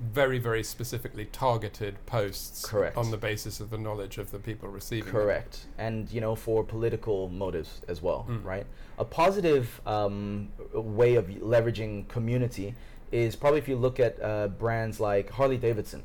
very, 0.00 0.38
very 0.38 0.62
specifically 0.62 1.26
targeted 1.26 1.94
posts 2.06 2.64
Correct. 2.64 2.96
on 2.96 3.10
the 3.10 3.16
basis 3.16 3.60
of 3.60 3.70
the 3.70 3.78
knowledge 3.78 4.16
of 4.18 4.30
the 4.30 4.38
people 4.38 4.68
receiving 4.68 5.12
them. 5.12 5.22
Correct, 5.22 5.66
and 5.78 6.10
you 6.10 6.20
know 6.20 6.34
for 6.34 6.64
political 6.64 7.28
motives 7.28 7.82
as 7.88 8.00
well, 8.00 8.26
Mm. 8.28 8.44
right? 8.44 8.66
A 8.98 9.04
positive 9.04 9.80
um, 9.86 10.48
way 10.72 11.14
of 11.16 11.26
leveraging 11.26 12.08
community 12.08 12.74
is 13.12 13.36
probably 13.36 13.58
if 13.58 13.68
you 13.68 13.76
look 13.76 14.00
at 14.00 14.20
uh, 14.22 14.48
brands 14.48 15.00
like 15.00 15.30
Harley 15.30 15.56
Davidson, 15.58 16.02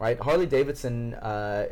right? 0.00 0.18
Harley 0.18 0.46
Davidson, 0.46 1.12
uh, 1.14 1.66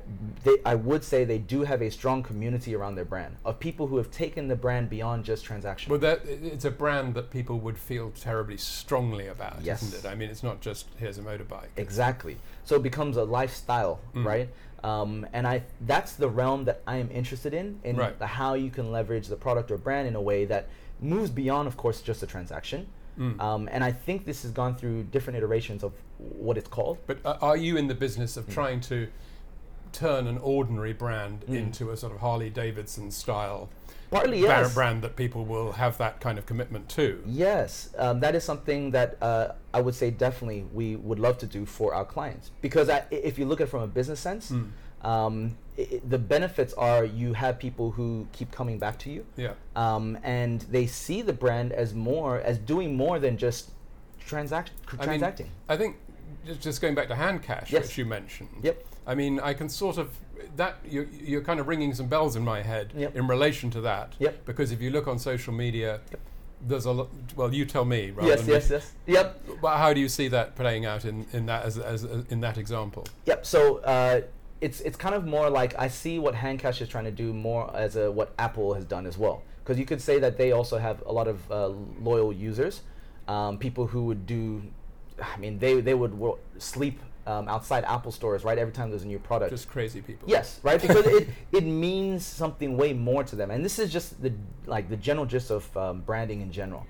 they, 0.44 0.58
I 0.64 0.75
would 0.75 1.02
say 1.02 1.25
they 1.25 1.38
do 1.38 1.62
have 1.62 1.80
a 1.82 1.90
strong 1.90 2.23
community 2.23 2.75
around 2.76 2.94
their 2.94 3.06
brand 3.06 3.35
of 3.44 3.58
people 3.58 3.87
who 3.87 3.97
have 3.97 4.11
taken 4.11 4.47
the 4.49 4.54
brand 4.54 4.90
beyond 4.90 5.25
just 5.25 5.44
transaction. 5.44 5.90
Well, 5.90 5.99
that, 6.00 6.20
it's 6.26 6.66
a 6.66 6.70
brand 6.70 7.14
that 7.14 7.30
people 7.30 7.58
would 7.61 7.78
feel 7.78 8.11
terribly 8.11 8.58
strongly 8.58 9.26
about, 9.28 9.56
Yes. 9.62 9.82
isn't 9.82 10.04
it? 10.04 10.08
I 10.08 10.14
mean, 10.14 10.28
it's 10.28 10.42
not 10.42 10.61
just 10.61 10.87
here's 10.99 11.16
a 11.18 11.23
motorbike. 11.23 11.68
Exactly. 11.78 12.37
So 12.64 12.76
it 12.76 12.82
becomes 12.82 13.16
a 13.16 13.25
lifestyle, 13.25 13.99
Mm. 14.14 14.25
right? 14.25 14.49
Um, 14.85 15.26
and 15.32 15.44
I 15.47 15.62
that's 15.80 16.12
the 16.12 16.28
realm 16.28 16.64
that 16.66 16.82
I 16.87 16.99
am 16.99 17.11
interested 17.11 17.52
in, 17.54 17.80
in 17.82 17.97
Right. 17.97 18.16
the, 18.18 18.26
how 18.26 18.54
you 18.54 18.70
can 18.70 18.92
leverage 18.92 19.26
the 19.28 19.37
product 19.37 19.70
or 19.73 19.78
brand 19.78 20.06
in 20.06 20.14
a 20.14 20.20
way 20.20 20.44
that 20.44 20.68
moves 21.00 21.30
beyond, 21.30 21.66
of 21.66 21.76
course, 21.78 22.02
just 22.02 22.23
a 22.23 22.26
transaction. 22.26 22.87
Mm. 23.18 23.40
Um, 23.40 23.68
and 23.72 23.82
I 23.82 23.92
think 23.92 24.25
this 24.25 24.42
has 24.42 24.52
gone 24.52 24.76
through 24.76 25.04
different 25.04 25.37
iterations 25.38 25.82
of 25.82 25.92
what 26.18 26.56
it's 26.56 26.68
called. 26.68 26.98
But 27.06 27.18
uh, 27.25 27.37
are 27.40 27.56
you 27.56 27.76
in 27.76 27.88
the 27.88 27.94
business 27.94 28.34
Mm. 28.34 28.37
of 28.38 28.48
trying 28.54 28.80
to 28.82 29.08
turn 29.92 30.26
an 30.26 30.38
ordinary 30.38 30.92
brand 30.92 31.44
Mm. 31.48 31.56
into 31.56 31.90
a 31.90 31.96
sort 31.96 32.12
of 32.12 32.20
Harley 32.20 32.50
Davidson 32.50 33.10
style 33.10 33.68
Partly, 34.10 34.40
bar- 34.42 34.62
yes. 34.62 34.75
brand 34.75 35.02
that 35.02 35.16
people 35.16 35.44
will 35.44 35.72
have 35.72 35.98
that 35.98 36.20
kind 36.20 36.38
of 36.38 36.46
commitment 36.46 36.88
to? 36.90 37.22
Yes, 37.26 37.90
um, 37.98 38.20
that 38.20 38.34
is 38.34 38.44
something 38.44 38.90
that 38.92 39.16
uh, 39.22 39.52
I 39.75 39.80
would 39.80 39.94
say 39.94 40.10
definitely 40.10 40.64
we 40.72 40.96
would 40.96 41.18
love 41.18 41.38
to 41.38 41.46
do 41.46 41.66
for 41.66 41.94
our 41.94 42.04
clients 42.04 42.50
because 42.62 42.88
I, 42.88 43.04
if 43.10 43.38
you 43.38 43.44
look 43.46 43.60
at 43.60 43.64
it 43.68 43.70
from 43.70 43.82
a 43.82 43.87
business 43.87 44.20
sense, 44.20 44.50
Mm. 44.50 44.70
Um, 45.04 45.56
i 45.78 45.82
i- 45.82 46.00
the 46.08 46.18
benefits 46.18 46.73
are 46.75 47.04
you 47.04 47.32
have 47.35 47.58
people 47.58 47.90
who 47.92 48.26
keep 48.32 48.50
coming 48.52 48.78
back 48.78 48.99
to 49.00 49.11
you, 49.11 49.25
Yeah. 49.37 49.52
um, 49.76 50.18
and 50.23 50.61
they 50.62 50.87
see 50.87 51.23
the 51.23 51.32
brand 51.32 51.73
as 51.73 51.94
more 51.94 52.40
as 52.40 52.58
doing 52.58 52.97
more 52.97 53.18
than 53.18 53.37
just 53.37 53.70
transact 54.20 54.73
I 54.99 55.06
mean. 55.06 55.23
I 55.68 55.76
think 55.76 55.97
just- 56.61 56.80
going 56.80 56.94
back 56.94 57.08
to 57.08 57.14
HandCash, 57.14 57.70
Yes. 57.70 57.85
which 57.85 57.99
you 57.99 58.04
mentioned. 58.04 58.50
Yep. 58.62 58.85
I 59.06 59.14
mean, 59.14 59.40
I 59.40 59.54
can 59.54 59.68
sort 59.68 59.99
of 59.99 60.08
that 60.56 60.76
you're, 60.85 61.06
you're 61.12 61.42
kind 61.42 61.61
of 61.61 61.66
ringing 61.68 61.92
some 61.94 62.06
bells 62.06 62.37
in 62.37 62.44
my 62.44 62.62
head 62.62 62.92
Yep. 62.97 63.16
in 63.16 63.26
relation 63.26 63.70
to 63.70 63.80
that. 63.82 64.14
Yep. 64.18 64.44
Because 64.44 64.70
if 64.73 64.80
you 64.80 64.90
look 64.90 65.06
on 65.08 65.18
social 65.18 65.52
media, 65.52 66.00
there's 66.66 66.85
a 66.87 66.92
lot. 66.92 67.08
Well, 67.37 67.52
you 67.54 67.64
tell 67.64 67.85
me. 67.85 68.11
Rather 68.11 68.28
yes, 68.28 68.40
than 68.40 68.49
yes, 68.49 68.70
me. 68.70 68.76
yes. 68.76 68.92
Yep. 69.06 69.61
But 69.61 69.78
how 69.78 69.92
do 69.92 70.00
you 70.00 70.08
see 70.08 70.28
that 70.28 70.54
playing 70.56 70.87
out 70.87 71.04
in, 71.04 71.26
in 71.32 71.47
that 71.47 71.64
as, 71.64 71.78
as, 71.78 72.04
as 72.04 72.25
in 72.30 72.40
that 72.40 72.56
example? 72.58 73.04
Yep. 73.26 73.47
So 73.47 73.78
uh, 73.78 74.23
it's 74.60 74.80
it's 74.80 74.96
kind 74.96 75.14
of 75.14 75.24
more 75.26 75.50
like 75.50 75.74
I 75.78 75.88
see 75.88 76.18
what 76.18 76.34
Handcash 76.34 76.80
is 76.80 76.88
trying 76.88 77.04
to 77.04 77.10
do 77.10 77.32
more 77.32 77.74
as 77.74 77.96
a 77.96 78.10
what 78.10 78.32
Apple 78.38 78.74
has 78.74 78.84
done 78.84 79.06
as 79.06 79.16
well. 79.16 79.42
Because 79.62 79.78
you 79.78 79.84
could 79.84 80.00
say 80.00 80.18
that 80.18 80.38
they 80.38 80.52
also 80.52 80.78
have 80.78 81.02
a 81.06 81.12
lot 81.12 81.28
of 81.28 81.50
uh, 81.50 81.68
loyal 82.00 82.32
users, 82.32 82.82
um, 83.28 83.58
people 83.58 83.86
who 83.86 84.04
would 84.04 84.26
do. 84.26 84.62
I 85.22 85.36
mean, 85.38 85.58
they 85.58 85.80
they 85.80 85.94
would 85.94 86.14
wo- 86.14 86.38
sleep 86.58 87.00
um, 87.26 87.48
outside 87.48 87.84
Apple 87.84 88.10
stores 88.10 88.44
right 88.44 88.56
every 88.56 88.72
time 88.72 88.88
there's 88.90 89.02
a 89.02 89.06
new 89.06 89.18
product. 89.18 89.50
Just 89.50 89.68
crazy 89.68 90.00
people. 90.00 90.28
Yes, 90.28 90.60
right. 90.62 90.80
Because 90.86 91.06
it 91.06 91.28
it 91.52 91.64
means 91.64 92.24
something 92.24 92.76
way 92.76 92.92
more 92.92 93.22
to 93.24 93.36
them, 93.36 93.50
and 93.50 93.64
this 93.64 93.78
is 93.78 93.92
just 93.92 94.20
the 94.22 94.32
like 94.66 94.88
the 94.88 94.96
general 94.96 95.26
gist 95.26 95.50
of 95.50 95.76
um, 95.76 96.00
branding 96.00 96.40
in 96.40 96.50
general. 96.50 96.86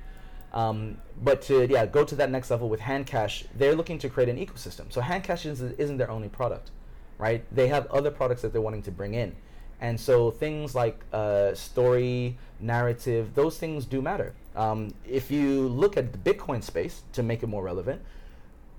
Um, 0.52 0.98
but 1.22 1.42
to 1.42 1.66
yeah, 1.66 1.84
go 1.84 2.04
to 2.04 2.14
that 2.16 2.30
next 2.30 2.50
level 2.50 2.68
with 2.68 2.80
Handcash, 2.80 3.44
they're 3.56 3.74
looking 3.74 3.98
to 3.98 4.08
create 4.08 4.28
an 4.28 4.38
ecosystem. 4.38 4.90
So 4.90 5.00
Handcash 5.00 5.44
isn't, 5.44 5.78
isn't 5.78 5.98
their 5.98 6.10
only 6.10 6.28
product, 6.28 6.70
right? 7.18 7.44
They 7.54 7.68
have 7.68 7.86
other 7.90 8.10
products 8.10 8.42
that 8.42 8.52
they're 8.52 8.62
wanting 8.62 8.82
to 8.82 8.90
bring 8.90 9.14
in, 9.14 9.34
and 9.80 9.98
so 10.00 10.30
things 10.30 10.74
like 10.74 10.98
uh, 11.12 11.54
story, 11.54 12.36
narrative, 12.60 13.34
those 13.34 13.58
things 13.58 13.84
do 13.84 14.00
matter. 14.02 14.34
Um, 14.56 14.92
if 15.06 15.30
you 15.30 15.68
look 15.68 15.96
at 15.96 16.12
the 16.12 16.18
Bitcoin 16.18 16.62
space 16.62 17.02
to 17.12 17.22
make 17.22 17.42
it 17.42 17.46
more 17.48 17.62
relevant, 17.62 18.02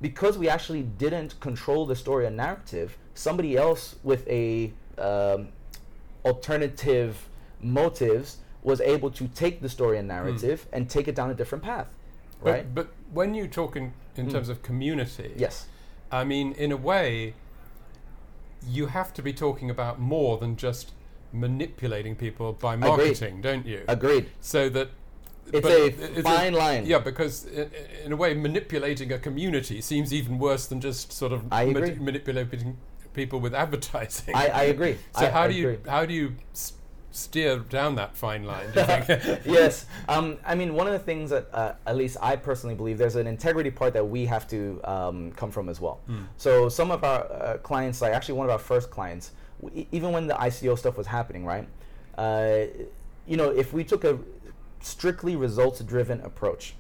because 0.01 0.37
we 0.37 0.49
actually 0.49 0.83
didn't 0.83 1.39
control 1.39 1.85
the 1.85 1.95
story 1.95 2.25
and 2.25 2.35
narrative, 2.35 2.97
somebody 3.13 3.55
else 3.57 3.95
with 4.03 4.27
a 4.27 4.73
um, 4.97 5.49
alternative 6.25 7.29
motives 7.61 8.37
was 8.63 8.81
able 8.81 9.09
to 9.11 9.27
take 9.29 9.61
the 9.61 9.69
story 9.69 9.97
and 9.97 10.07
narrative 10.07 10.67
and 10.73 10.89
take 10.89 11.07
it 11.07 11.15
down 11.15 11.29
a 11.29 11.33
different 11.33 11.63
path, 11.63 11.87
But, 12.43 12.51
right? 12.51 12.75
but 12.75 12.89
when 13.13 13.33
you 13.33 13.47
talk 13.47 13.75
in, 13.75 13.93
in 14.17 14.29
terms 14.29 14.49
of 14.49 14.61
community, 14.63 15.33
yes, 15.37 15.67
I 16.11 16.23
mean, 16.25 16.53
in 16.53 16.71
a 16.71 16.77
way, 16.77 17.35
you 18.67 18.87
have 18.87 19.13
to 19.13 19.21
be 19.21 19.33
talking 19.33 19.69
about 19.69 19.99
more 19.99 20.37
than 20.37 20.55
just 20.55 20.91
manipulating 21.33 22.15
people 22.15 22.53
by 22.53 22.75
marketing, 22.75 23.41
don't 23.41 23.65
you? 23.65 23.83
agreed. 23.87 24.29
So 24.41 24.69
that 24.69 24.89
It's 25.51 25.61
but 25.61 25.71
a 25.71 25.85
it's 25.87 26.21
fine 26.21 26.53
line. 26.53 26.85
Yeah, 26.85 26.99
because 26.99 27.45
in, 27.45 27.69
in 28.05 28.11
a 28.11 28.15
way, 28.15 28.33
manipulating 28.33 29.11
a 29.13 29.19
community 29.19 29.81
seems 29.81 30.13
even 30.13 30.37
worse 30.39 30.67
than 30.67 30.79
just 30.81 31.11
sort 31.11 31.31
of 31.31 31.45
agree. 31.51 31.95
manipulating 31.95 32.77
people 33.13 33.39
with 33.39 33.53
advertising. 33.55 34.35
I, 34.35 34.47
I 34.47 34.63
agree. 34.63 34.97
so 35.17 35.25
I- 35.25 35.29
how 35.29 35.41
I 35.43 35.47
do 35.47 35.53
you 35.55 35.79
how 35.87 36.05
do 36.05 36.13
you 36.13 36.35
steer 37.11 37.59
down 37.59 37.95
that 37.95 38.15
fine 38.15 38.43
line? 38.43 38.71
Do 38.71 38.79
you 38.81 38.85
think? 38.85 39.41
yes. 39.45 39.85
Um, 40.07 40.37
I 40.45 40.55
mean, 40.55 40.73
one 40.73 40.87
of 40.87 40.93
the 40.93 40.99
things 40.99 41.29
that 41.31 41.47
uh, 41.53 41.73
at 41.85 41.95
least 41.97 42.17
I 42.21 42.35
personally 42.35 42.75
believe 42.75 42.97
there's 42.97 43.15
an 43.15 43.27
integrity 43.27 43.71
part 43.71 43.93
that 43.93 44.07
we 44.07 44.25
have 44.25 44.47
to 44.49 44.79
um, 44.83 45.31
come 45.33 45.51
from 45.51 45.69
as 45.69 45.79
well. 45.79 45.99
So 46.37 46.69
some 46.69 46.91
of 46.91 47.03
our 47.03 47.31
uh, 47.31 47.57
clients, 47.57 48.01
like 48.01 48.13
actually 48.13 48.35
one 48.35 48.45
of 48.47 48.51
our 48.51 48.59
first 48.59 48.89
clients, 48.91 49.31
w- 49.61 49.85
even 49.91 50.11
when 50.11 50.27
the 50.27 50.35
ICO 50.35 50.77
stuff 50.77 50.97
was 50.97 51.07
happening, 51.07 51.45
right? 51.45 51.67
Uh, 52.17 52.65
you 53.27 53.37
know, 53.37 53.49
if 53.49 53.73
we 53.73 53.83
took 53.83 54.03
a 54.03 54.19
strictly 54.81 55.35
results-driven 55.35 56.21
approach, 56.21 56.75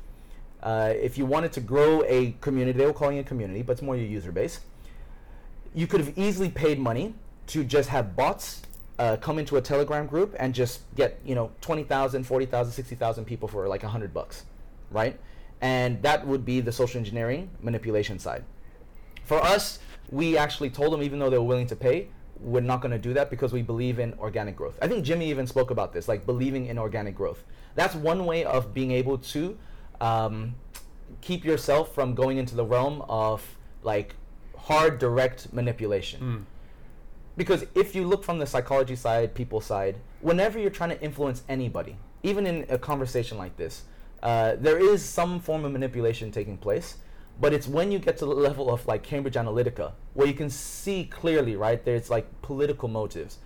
uh, 0.63 0.93
if 0.95 1.17
you 1.17 1.25
wanted 1.25 1.53
to 1.53 1.61
grow 1.61 2.03
a 2.05 2.35
community, 2.41 2.77
they 2.77 2.85
were 2.85 2.93
calling 2.93 3.17
it 3.17 3.21
a 3.21 3.23
community, 3.23 3.61
but 3.61 3.73
it's 3.73 3.81
more 3.81 3.95
your 3.95 4.05
user 4.07 4.31
base 4.31 4.59
you 5.73 5.87
could 5.87 5.99
have 5.99 6.17
easily 6.17 6.49
paid 6.49 6.79
money 6.79 7.13
to 7.47 7.63
just 7.63 7.89
have 7.89 8.15
bots 8.15 8.61
uh, 8.99 9.17
come 9.17 9.39
into 9.39 9.55
a 9.55 9.61
telegram 9.61 10.05
group 10.05 10.35
and 10.37 10.53
just 10.53 10.81
get 10.95 11.19
you 11.25 11.33
know 11.33 11.49
20000 11.61 12.23
40000 12.23 12.71
60000 12.71 13.25
people 13.25 13.47
for 13.47 13.67
like 13.67 13.81
100 13.81 14.13
bucks 14.13 14.45
right? 14.91 15.19
And 15.61 16.01
that 16.01 16.25
would 16.25 16.45
be 16.45 16.61
the 16.61 16.71
social 16.71 16.99
engineering 16.99 17.49
manipulation 17.61 18.17
side. 18.19 18.43
For 19.23 19.41
us 19.41 19.79
we 20.11 20.37
actually 20.37 20.69
told 20.69 20.91
them 20.91 21.01
even 21.01 21.19
though 21.19 21.29
they 21.29 21.37
were 21.37 21.43
willing 21.43 21.67
to 21.67 21.75
pay 21.75 22.09
we're 22.41 22.61
not 22.61 22.79
going 22.79 22.91
to 22.91 22.97
do 22.97 23.13
that 23.13 23.29
because 23.29 23.51
we 23.51 23.61
believe 23.61 23.99
in 23.99 24.13
organic 24.19 24.55
growth. 24.55 24.77
I 24.81 24.87
think 24.87 25.03
jimmy 25.05 25.29
even 25.29 25.45
spoke 25.47 25.71
about 25.71 25.93
this 25.93 26.07
like 26.07 26.25
believing 26.25 26.67
in 26.67 26.77
organic 26.77 27.15
growth. 27.15 27.43
That's 27.75 27.95
one 27.95 28.25
way 28.25 28.43
of 28.43 28.73
being 28.73 28.91
able 28.91 29.17
to 29.17 29.57
um, 30.01 30.55
keep 31.21 31.43
yourself 31.45 31.93
from 31.93 32.15
going 32.15 32.37
into 32.37 32.55
the 32.55 32.65
realm 32.65 33.01
of 33.07 33.43
like 33.83 34.15
hard 34.57 34.99
direct 34.99 35.53
manipulation 35.53 36.45
because 37.39 37.65
if 37.73 37.95
you 37.95 38.05
look 38.05 38.23
from 38.23 38.37
the 38.37 38.45
psychology 38.45 38.95
side 38.95 39.33
people 39.33 39.61
side 39.61 39.95
whenever 40.21 40.59
you're 40.59 40.77
trying 40.79 40.89
to 40.89 41.01
influence 41.01 41.43
anybody 41.49 41.95
even 42.21 42.45
in 42.45 42.65
a 42.69 42.77
conversation 42.77 43.37
like 43.37 43.55
this 43.57 43.83
uh, 44.21 44.55
there 44.59 44.77
is 44.77 45.03
some 45.03 45.39
form 45.39 45.63
of 45.65 45.71
manipulation 45.71 46.31
taking 46.31 46.57
place 46.57 46.97
but 47.41 47.53
it's 47.53 47.67
when 47.67 47.91
you 47.91 47.99
get 47.99 48.17
to 48.17 48.25
the 48.25 48.35
level 48.47 48.69
of 48.69 48.85
like 48.85 49.01
cambridge 49.01 49.35
analytica 49.35 49.93
where 50.13 50.27
you 50.27 50.33
can 50.33 50.49
see 50.49 51.05
clearly 51.05 51.55
right 51.55 51.85
there's 51.85 52.09
like 52.09 52.27
political 52.41 52.89
motives 52.89 53.37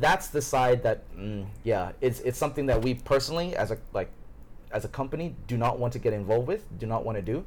that's 0.00 0.28
the 0.28 0.42
side 0.42 0.82
that 0.82 0.98
mm, 1.16 1.46
yeah 1.64 1.92
it's, 2.00 2.20
it's 2.20 2.38
something 2.38 2.66
that 2.66 2.82
we 2.82 2.94
personally 2.94 3.56
as 3.56 3.70
a 3.70 3.78
like 3.94 4.10
as 4.72 4.84
a 4.84 4.88
company 4.88 5.34
do 5.46 5.56
not 5.56 5.78
want 5.78 5.92
to 5.92 5.98
get 5.98 6.12
involved 6.12 6.46
with, 6.46 6.64
do 6.78 6.86
not 6.86 7.04
want 7.04 7.16
to 7.16 7.22
do. 7.22 7.44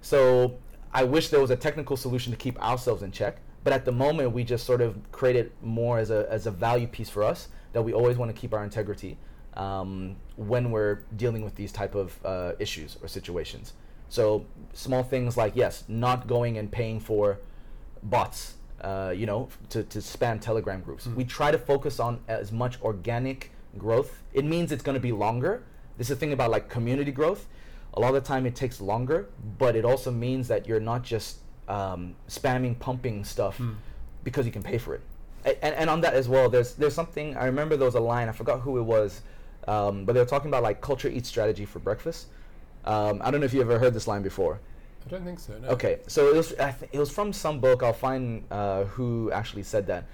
So 0.00 0.58
I 0.92 1.04
wish 1.04 1.28
there 1.28 1.40
was 1.40 1.50
a 1.50 1.56
technical 1.56 1.96
solution 1.96 2.32
to 2.32 2.38
keep 2.38 2.60
ourselves 2.62 3.02
in 3.02 3.12
check. 3.12 3.38
But 3.66 3.72
at 3.72 3.84
the 3.84 3.90
moment, 3.90 4.30
we 4.30 4.44
just 4.44 4.64
sort 4.64 4.80
of 4.80 4.94
create 5.10 5.34
it 5.34 5.52
more 5.60 5.98
as 5.98 6.12
a, 6.12 6.24
as 6.30 6.46
a 6.46 6.52
value 6.52 6.86
piece 6.86 7.10
for 7.10 7.24
us 7.24 7.48
that 7.72 7.82
we 7.82 7.92
always 7.92 8.16
want 8.16 8.32
to 8.32 8.40
keep 8.40 8.54
our 8.54 8.62
integrity 8.62 9.18
um, 9.54 10.14
when 10.36 10.70
we're 10.70 11.00
dealing 11.16 11.42
with 11.42 11.56
these 11.56 11.72
type 11.72 11.96
of 11.96 12.16
uh, 12.24 12.52
issues 12.60 12.96
or 13.02 13.08
situations. 13.08 13.72
So 14.08 14.46
small 14.72 15.02
things 15.02 15.36
like 15.36 15.56
yes, 15.56 15.82
not 15.88 16.28
going 16.28 16.58
and 16.58 16.70
paying 16.70 17.00
for 17.00 17.40
bots, 18.04 18.54
uh, 18.82 19.12
you 19.16 19.26
know, 19.26 19.48
to, 19.70 19.82
to 19.82 19.98
spam 19.98 20.40
Telegram 20.40 20.80
groups. 20.80 21.08
We 21.08 21.24
try 21.24 21.50
to 21.50 21.58
focus 21.58 21.98
on 21.98 22.20
as 22.28 22.52
much 22.52 22.80
organic 22.82 23.50
growth. 23.76 24.22
It 24.32 24.44
means 24.44 24.70
it's 24.70 24.84
going 24.84 24.94
to 24.94 25.00
be 25.00 25.10
longer. 25.10 25.64
This 25.98 26.08
is 26.08 26.16
the 26.16 26.20
thing 26.20 26.32
about 26.32 26.52
like 26.52 26.68
community 26.68 27.10
growth. 27.10 27.48
A 27.94 27.98
lot 27.98 28.14
of 28.14 28.22
the 28.22 28.28
time 28.28 28.46
it 28.46 28.54
takes 28.54 28.80
longer, 28.80 29.28
but 29.58 29.74
it 29.74 29.84
also 29.84 30.12
means 30.12 30.46
that 30.46 30.68
you're 30.68 30.78
not 30.78 31.02
just 31.02 31.38
um, 31.68 32.14
spamming, 32.28 32.78
pumping 32.78 33.24
stuff 33.24 33.60
because 34.24 34.46
you 34.46 34.52
can 34.52 34.62
pay 34.62 34.78
for 34.78 34.94
it. 34.94 35.00
A- 35.44 35.64
And, 35.64 35.74
and 35.74 35.90
on 35.90 36.00
that 36.02 36.14
as 36.14 36.28
well, 36.28 36.48
there's 36.48 36.74
there's 36.74 36.94
something 36.94 37.36
I 37.36 37.46
remember 37.46 37.76
there 37.76 37.86
was 37.86 37.94
a 37.94 38.00
line 38.00 38.28
I 38.28 38.32
forgot 38.32 38.60
who 38.60 38.78
it 38.78 38.82
was, 38.82 39.22
um, 39.68 40.04
but 40.04 40.12
they 40.14 40.20
were 40.20 40.26
talking 40.26 40.48
about 40.50 40.62
like 40.62 40.80
culture 40.80 41.08
eats 41.08 41.28
strategy 41.28 41.64
for 41.64 41.78
breakfast. 41.78 42.28
Um, 42.84 43.20
I 43.24 43.30
don't 43.30 43.40
know 43.40 43.46
if 43.46 43.54
you 43.54 43.60
ever 43.60 43.78
heard 43.78 43.94
this 43.94 44.06
line 44.06 44.22
before. 44.22 44.60
I 45.06 45.08
don't 45.10 45.24
think 45.24 45.38
so. 45.38 45.56
No. 45.58 45.68
Okay, 45.68 45.98
so 46.08 46.28
it 46.28 46.34
was 46.36 46.52
I 46.58 46.70
th- 46.72 46.90
it 46.92 46.98
was 46.98 47.10
from 47.10 47.32
some 47.32 47.60
book. 47.60 47.82
I'll 47.82 47.92
find 47.92 48.42
uh, 48.50 48.84
who 48.84 49.30
actually 49.32 49.62
said 49.64 49.86
that. 49.88 50.04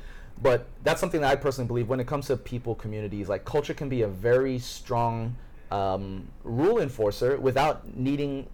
But 0.41 0.67
that's 0.83 1.01
something 1.01 1.21
that 1.21 1.31
I 1.31 1.37
personally 1.37 1.69
believe 1.69 1.89
when 1.89 2.01
it 2.01 2.07
comes 2.07 2.27
to 2.27 2.37
people, 2.37 2.75
communities, 2.75 3.29
like 3.29 3.45
culture 3.45 3.75
can 3.75 3.89
be 3.89 4.03
a 4.03 4.09
very 4.09 4.59
strong 4.59 5.37
um, 5.71 6.27
rule 6.45 6.79
enforcer 6.81 7.39
without 7.39 7.95
needing 7.97 8.47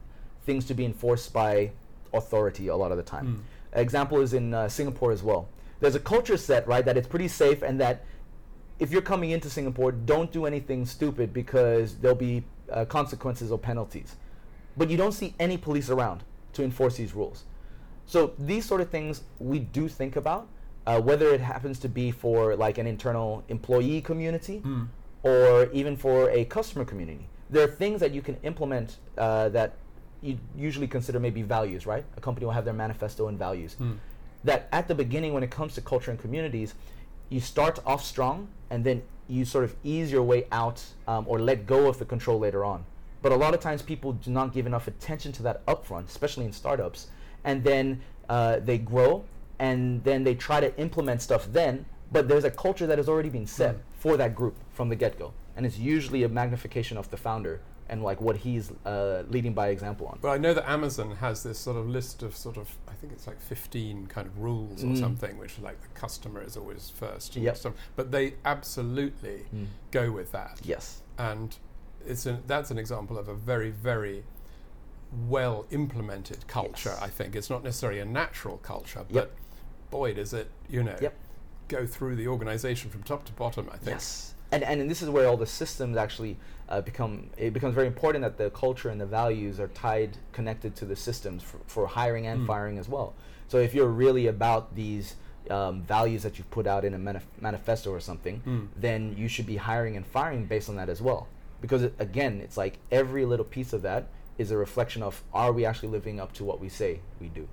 things 0.44 0.64
to 0.66 0.74
be 0.74 0.84
enforced 0.84 1.32
by 1.32 1.70
authority 2.12 2.68
a 2.68 2.76
lot 2.76 2.90
of 2.90 2.96
the 2.96 3.02
time. 3.02 3.44
Example 3.74 4.20
is 4.20 4.32
in 4.32 4.54
uh, 4.54 4.68
Singapore 4.68 5.12
as 5.12 5.22
well. 5.22 5.48
There's 5.80 5.94
a 5.94 6.00
culture 6.00 6.36
set, 6.36 6.66
right, 6.66 6.84
that 6.84 6.96
it's 6.96 7.06
pretty 7.08 7.28
safe 7.28 7.62
and 7.62 7.80
that 7.80 8.04
if 8.78 8.90
you're 8.90 9.02
coming 9.02 9.30
into 9.30 9.50
Singapore, 9.50 9.92
don't 9.92 10.30
do 10.32 10.46
anything 10.46 10.86
stupid 10.86 11.32
because 11.32 11.96
there'll 11.96 12.16
be 12.16 12.44
uh, 12.72 12.84
consequences 12.84 13.50
or 13.52 13.58
penalties. 13.58 14.16
But 14.76 14.90
you 14.90 14.96
don't 14.96 15.12
see 15.12 15.34
any 15.38 15.56
police 15.56 15.90
around 15.90 16.22
to 16.54 16.62
enforce 16.62 16.96
these 16.96 17.12
rules. 17.14 17.44
So 18.06 18.32
these 18.38 18.64
sort 18.64 18.80
of 18.80 18.88
things 18.88 19.22
we 19.38 19.58
do 19.58 19.88
think 19.88 20.16
about, 20.16 20.48
uh, 20.86 21.00
whether 21.00 21.28
it 21.34 21.40
happens 21.40 21.78
to 21.80 21.88
be 21.88 22.10
for 22.10 22.56
like 22.56 22.78
an 22.78 22.86
internal 22.86 23.44
employee 23.48 24.00
community 24.00 24.62
or 25.22 25.68
even 25.72 25.96
for 25.96 26.30
a 26.30 26.44
customer 26.46 26.84
community. 26.84 27.26
There 27.50 27.64
are 27.64 27.70
things 27.70 28.00
that 28.00 28.12
you 28.12 28.22
can 28.22 28.36
implement 28.44 28.96
uh, 29.18 29.48
that 29.50 29.74
you 30.22 30.38
usually 30.56 30.86
consider 30.88 31.20
maybe 31.20 31.42
values, 31.42 31.86
right? 31.86 32.04
A 32.16 32.20
company 32.20 32.44
will 32.46 32.52
have 32.52 32.64
their 32.64 32.74
manifesto 32.74 33.28
and 33.28 33.38
values. 33.38 33.76
That 34.44 34.68
at 34.72 34.88
the 34.88 34.94
beginning, 34.94 35.32
when 35.32 35.42
it 35.42 35.50
comes 35.50 35.74
to 35.74 35.80
culture 35.80 36.10
and 36.10 36.18
communities, 36.20 36.74
you 37.28 37.40
start 37.40 37.78
off 37.84 38.04
strong 38.04 38.48
and 38.70 38.84
then 38.84 39.02
you 39.28 39.44
sort 39.44 39.64
of 39.64 39.74
ease 39.84 40.10
your 40.10 40.22
way 40.22 40.46
out 40.52 40.82
um, 41.06 41.24
or 41.28 41.38
let 41.38 41.66
go 41.66 41.88
of 41.88 41.98
the 41.98 42.04
control 42.04 42.38
later 42.38 42.64
on. 42.64 42.84
But 43.20 43.32
a 43.32 43.36
lot 43.36 43.52
of 43.54 43.60
times 43.60 43.82
people 43.82 44.12
do 44.12 44.30
not 44.30 44.52
give 44.54 44.66
enough 44.66 44.86
attention 44.88 45.32
to 45.32 45.42
that 45.42 45.66
upfront, 45.66 46.06
especially 46.06 46.44
in 46.44 46.52
startups. 46.52 47.08
And 47.44 47.62
then 47.64 48.00
uh, 48.28 48.60
they 48.60 48.78
grow 48.78 49.24
and 49.58 50.02
then 50.04 50.22
they 50.24 50.34
try 50.34 50.60
to 50.60 50.76
implement 50.78 51.20
stuff 51.20 51.48
then, 51.52 51.84
but 52.12 52.28
there's 52.28 52.44
a 52.44 52.50
culture 52.50 52.86
that 52.86 52.96
has 52.98 53.08
already 53.08 53.28
been 53.28 53.46
set 53.46 53.74
Mm. 53.76 53.80
for 53.98 54.16
that 54.16 54.34
group 54.34 54.54
from 54.72 54.88
the 54.88 54.94
get 54.96 55.18
go, 55.18 55.32
and 55.56 55.66
it's 55.66 55.76
usually 55.76 56.22
a 56.22 56.28
magnification 56.28 56.96
of 56.96 57.10
the 57.10 57.16
founder 57.16 57.60
and 57.90 58.02
like 58.02 58.20
what 58.20 58.36
he's 58.36 58.70
uh, 58.84 59.22
leading 59.30 59.54
by 59.54 59.68
example 59.68 60.06
on. 60.08 60.18
But 60.20 60.30
I 60.30 60.38
know 60.38 60.52
that 60.54 60.68
Amazon 60.68 61.16
has 61.16 61.42
this 61.42 61.58
sort 61.58 61.76
of 61.76 61.88
list 61.88 62.22
of 62.22 62.36
sort 62.36 62.56
of 62.56 62.68
I 62.86 62.92
think 62.92 63.12
it's 63.12 63.26
like 63.26 63.40
fifteen 63.40 64.06
kind 64.06 64.26
of 64.26 64.38
rules 64.38 64.82
or 64.84 64.88
Mm. 64.88 64.98
something, 65.00 65.38
which 65.38 65.58
like 65.58 65.80
the 65.80 65.88
customer 65.88 66.42
is 66.42 66.56
always 66.56 66.90
first. 66.90 67.36
Yep. 67.36 67.56
stuff. 67.56 67.72
But 67.96 68.10
they 68.10 68.34
absolutely 68.44 69.46
Mm. 69.54 69.66
go 69.90 70.10
with 70.12 70.32
that. 70.32 70.60
Yes. 70.64 71.02
and 71.18 71.56
it's 72.06 72.26
an, 72.26 72.42
that's 72.46 72.70
an 72.70 72.78
example 72.78 73.18
of 73.18 73.26
a 73.28 73.34
very 73.34 73.70
very 73.70 74.22
well 75.28 75.66
implemented 75.70 76.46
culture 76.46 76.90
Yes. 76.90 77.02
i 77.02 77.08
think 77.08 77.34
it's 77.34 77.50
not 77.50 77.64
necessarily 77.64 77.98
a 77.98 78.04
natural 78.04 78.58
culture 78.58 79.04
but 79.08 79.14
Yep. 79.14 79.36
boy 79.90 80.14
does 80.14 80.32
it 80.32 80.48
you 80.68 80.82
know 80.82 80.96
Yep. 81.00 81.14
go 81.68 81.86
through 81.86 82.16
the 82.16 82.28
organization 82.28 82.90
from 82.90 83.02
top 83.02 83.24
to 83.24 83.32
bottom 83.32 83.68
i 83.72 83.76
think 83.78 83.96
Yes. 83.96 84.34
And, 84.50 84.62
and 84.64 84.90
this 84.90 85.02
is 85.02 85.10
where 85.10 85.28
all 85.28 85.36
the 85.36 85.46
systems 85.46 85.96
actually 85.96 86.38
uh, 86.68 86.80
become, 86.80 87.30
it 87.36 87.52
becomes 87.52 87.74
very 87.74 87.86
important 87.86 88.22
that 88.22 88.38
the 88.38 88.50
culture 88.50 88.88
and 88.88 89.00
the 89.00 89.06
values 89.06 89.60
are 89.60 89.68
tied, 89.68 90.16
connected 90.32 90.74
to 90.76 90.84
the 90.84 90.96
systems 90.96 91.42
for, 91.42 91.58
for 91.66 91.86
hiring 91.86 92.26
and 92.26 92.40
Mm. 92.42 92.46
firing 92.46 92.78
as 92.78 92.88
well. 92.88 93.14
So 93.48 93.58
if 93.58 93.74
you're 93.74 93.88
really 93.88 94.26
about 94.26 94.74
these 94.74 95.16
um, 95.50 95.82
values 95.82 96.22
that 96.24 96.36
you've 96.38 96.50
put 96.50 96.66
out 96.66 96.84
in 96.84 96.92
a 96.94 96.98
manif- 96.98 97.22
manifesto 97.40 97.90
or 97.90 98.00
something, 98.00 98.42
Mm. 98.46 98.68
then 98.76 99.14
you 99.16 99.28
should 99.28 99.46
be 99.46 99.56
hiring 99.56 99.96
and 99.96 100.06
firing 100.06 100.44
based 100.46 100.68
on 100.68 100.76
that 100.76 100.88
as 100.88 101.00
well. 101.00 101.26
Because 101.60 101.82
it, 101.82 101.94
again, 101.98 102.40
it's 102.42 102.56
like 102.56 102.78
every 102.90 103.24
little 103.24 103.44
piece 103.46 103.72
of 103.72 103.82
that 103.82 104.08
is 104.38 104.50
a 104.50 104.56
reflection 104.56 105.02
of 105.02 105.22
are 105.34 105.52
we 105.52 105.64
actually 105.64 105.88
living 105.88 106.20
up 106.20 106.32
to 106.34 106.44
what 106.44 106.60
we 106.60 106.68
say 106.68 107.00
we 107.20 107.28
do? 107.28 107.48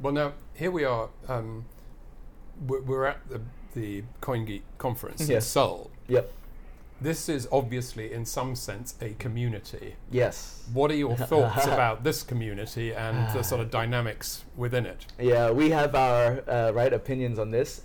well 0.00 0.12
now 0.14 0.32
here 0.54 0.70
we 0.70 0.82
are 0.84 1.10
um, 1.28 1.64
we're, 2.66 2.80
we're 2.80 3.04
at 3.04 3.20
the, 3.28 3.40
the 3.74 4.02
coingeek 4.22 4.62
conference 4.78 5.28
in 5.28 5.40
seoul 5.56 5.90
Yep. 6.10 6.32
this 7.00 7.28
is 7.28 7.48
obviously 7.50 8.12
in 8.12 8.24
some 8.26 8.54
sense 8.54 8.94
a 9.00 9.10
community 9.18 9.94
Yes. 10.10 10.64
what 10.72 10.90
are 10.90 10.96
your 11.06 11.16
thoughts 11.32 11.64
about 11.66 12.04
this 12.04 12.22
community 12.22 12.92
and 12.92 13.16
the 13.36 13.42
sort 13.50 13.60
of 13.62 13.70
dynamics 13.70 14.44
within 14.56 14.84
it 14.86 15.06
Yeah, 15.18 15.50
we 15.50 15.70
have 15.70 15.94
our 15.94 16.42
uh, 16.48 16.72
right 16.72 16.92
opinions 16.92 17.38
on 17.38 17.50
this. 17.50 17.82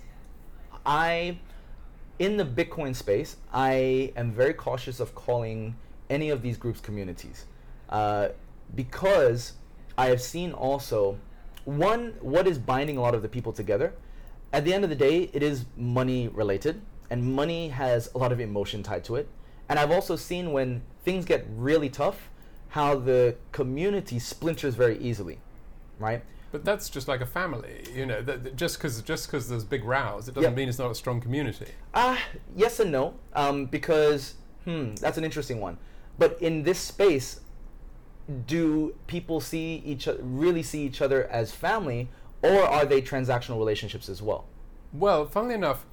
I, 0.84 1.38
in 2.18 2.36
the 2.36 2.44
Bitcoin 2.44 2.94
space, 2.94 3.36
I 3.52 4.12
am 4.16 4.30
very 4.32 4.54
cautious 4.54 5.00
of 5.00 5.14
calling 5.14 5.74
any 6.08 6.28
of 6.30 6.42
these 6.42 6.56
groups 6.56 6.80
communities, 6.80 7.46
uh, 7.90 8.28
because 8.74 9.54
I 9.98 10.06
have 10.12 10.20
seen 10.22 10.52
also 10.52 11.18
one 11.64 12.14
what 12.20 12.46
is 12.46 12.58
binding 12.58 12.96
a 12.98 13.00
lot 13.00 13.14
of 13.16 13.22
the 13.22 13.28
people 13.28 13.52
together. 13.52 13.94
At 14.52 14.64
the 14.64 14.72
end 14.72 14.84
of 14.84 14.90
the 14.90 14.96
day, 15.08 15.28
it 15.32 15.42
is 15.42 15.64
money 15.76 16.28
related, 16.28 16.80
and 17.10 17.24
money 17.34 17.68
has 17.68 18.10
a 18.14 18.18
lot 18.18 18.32
of 18.32 18.40
emotion 18.40 18.82
tied 18.82 19.04
to 19.04 19.16
it. 19.16 19.28
And 19.68 19.78
I've 19.78 19.90
also 19.90 20.16
seen 20.16 20.52
when 20.52 20.82
things 21.04 21.24
get 21.24 21.44
really 21.56 21.88
tough, 21.88 22.30
how 22.68 22.96
the 22.96 23.36
community 23.52 24.18
splinters 24.18 24.74
very 24.74 24.98
easily, 24.98 25.38
right? 25.98 26.22
But 26.52 26.64
that's 26.64 26.88
just 26.88 27.08
like 27.08 27.20
a 27.20 27.26
family, 27.26 27.84
you 27.94 28.06
know. 28.06 28.22
That, 28.22 28.44
that 28.44 28.56
just 28.56 28.78
because 28.78 29.02
just 29.02 29.26
because 29.26 29.48
there's 29.48 29.64
big 29.64 29.84
rows, 29.84 30.28
it 30.28 30.34
doesn't 30.34 30.50
Yep. 30.50 30.56
mean 30.56 30.68
it's 30.68 30.78
not 30.78 30.90
a 30.90 30.94
strong 30.94 31.20
community. 31.20 31.66
Ah, 31.94 32.18
yes 32.54 32.78
and 32.80 32.92
no, 32.92 33.14
um, 33.34 33.66
because 33.66 34.34
hmm, 34.64 34.94
that's 34.94 35.18
an 35.18 35.24
interesting 35.24 35.60
one. 35.60 35.76
But 36.18 36.40
in 36.40 36.62
this 36.62 36.78
space, 36.78 37.40
do 38.46 38.94
people 39.06 39.40
see 39.40 39.82
each 39.84 40.08
o- 40.08 40.18
really 40.20 40.62
see 40.62 40.84
each 40.84 41.00
other 41.02 41.24
as 41.26 41.52
family, 41.52 42.08
or 42.42 42.62
are 42.62 42.84
they 42.84 43.02
transactional 43.02 43.58
relationships 43.58 44.08
as 44.08 44.22
well? 44.22 44.46
Well, 44.92 45.26
funnily 45.26 45.54
enough, 45.54 45.84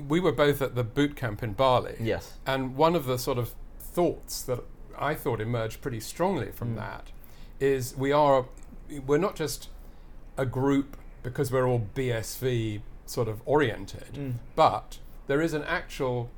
we 0.00 0.20
were 0.20 0.32
both 0.32 0.62
at 0.62 0.74
the 0.74 0.84
boot 0.84 1.16
camp 1.16 1.42
in 1.42 1.52
Bali. 1.52 1.96
Yes. 2.00 2.34
And 2.46 2.76
one 2.76 2.94
of 2.94 3.06
the 3.06 3.18
sort 3.18 3.38
of 3.38 3.54
thoughts 3.78 4.42
that 4.42 4.60
I 4.98 5.14
thought 5.14 5.40
emerged 5.40 5.80
pretty 5.80 6.00
strongly 6.00 6.50
from 6.52 6.74
mm. 6.74 6.76
that 6.76 7.10
is 7.60 7.96
we 7.96 8.12
are 8.12 8.46
we're 9.06 9.18
not 9.18 9.36
just 9.36 9.68
a 10.36 10.46
group 10.46 10.96
because 11.22 11.52
we're 11.52 11.66
all 11.66 11.86
BSV 11.94 12.80
sort 13.06 13.28
of 13.28 13.40
oriented, 13.44 14.14
mm. 14.14 14.34
but 14.56 14.98
there 15.26 15.40
is 15.40 15.54
an 15.54 15.62
actual 15.64 16.30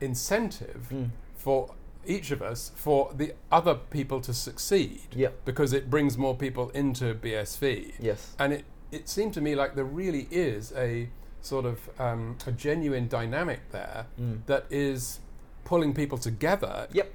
incentive 0.00 0.88
mm. 0.90 1.10
for 1.36 1.74
each 2.06 2.30
of 2.30 2.40
us 2.40 2.72
for 2.74 3.12
the 3.14 3.34
other 3.52 3.74
people 3.74 4.20
to 4.20 4.32
succeed 4.32 5.02
Yep. 5.14 5.44
because 5.44 5.72
it 5.72 5.90
brings 5.90 6.16
more 6.16 6.34
people 6.34 6.70
into 6.70 7.14
BSV. 7.14 7.94
Yes. 8.00 8.34
And 8.38 8.52
it, 8.52 8.64
it 8.90 9.08
seemed 9.08 9.34
to 9.34 9.40
me 9.40 9.54
like 9.54 9.74
there 9.74 9.84
really 9.84 10.26
is 10.30 10.72
a 10.74 11.10
sort 11.40 11.64
of 11.64 11.88
um, 12.00 12.36
a 12.46 12.52
genuine 12.52 13.08
dynamic 13.08 13.60
there 13.70 14.06
that 14.46 14.66
is 14.70 15.20
pulling 15.64 15.94
people 15.94 16.18
together, 16.18 16.88
Yep. 16.92 17.12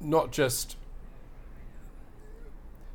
not 0.00 0.30
just 0.32 0.76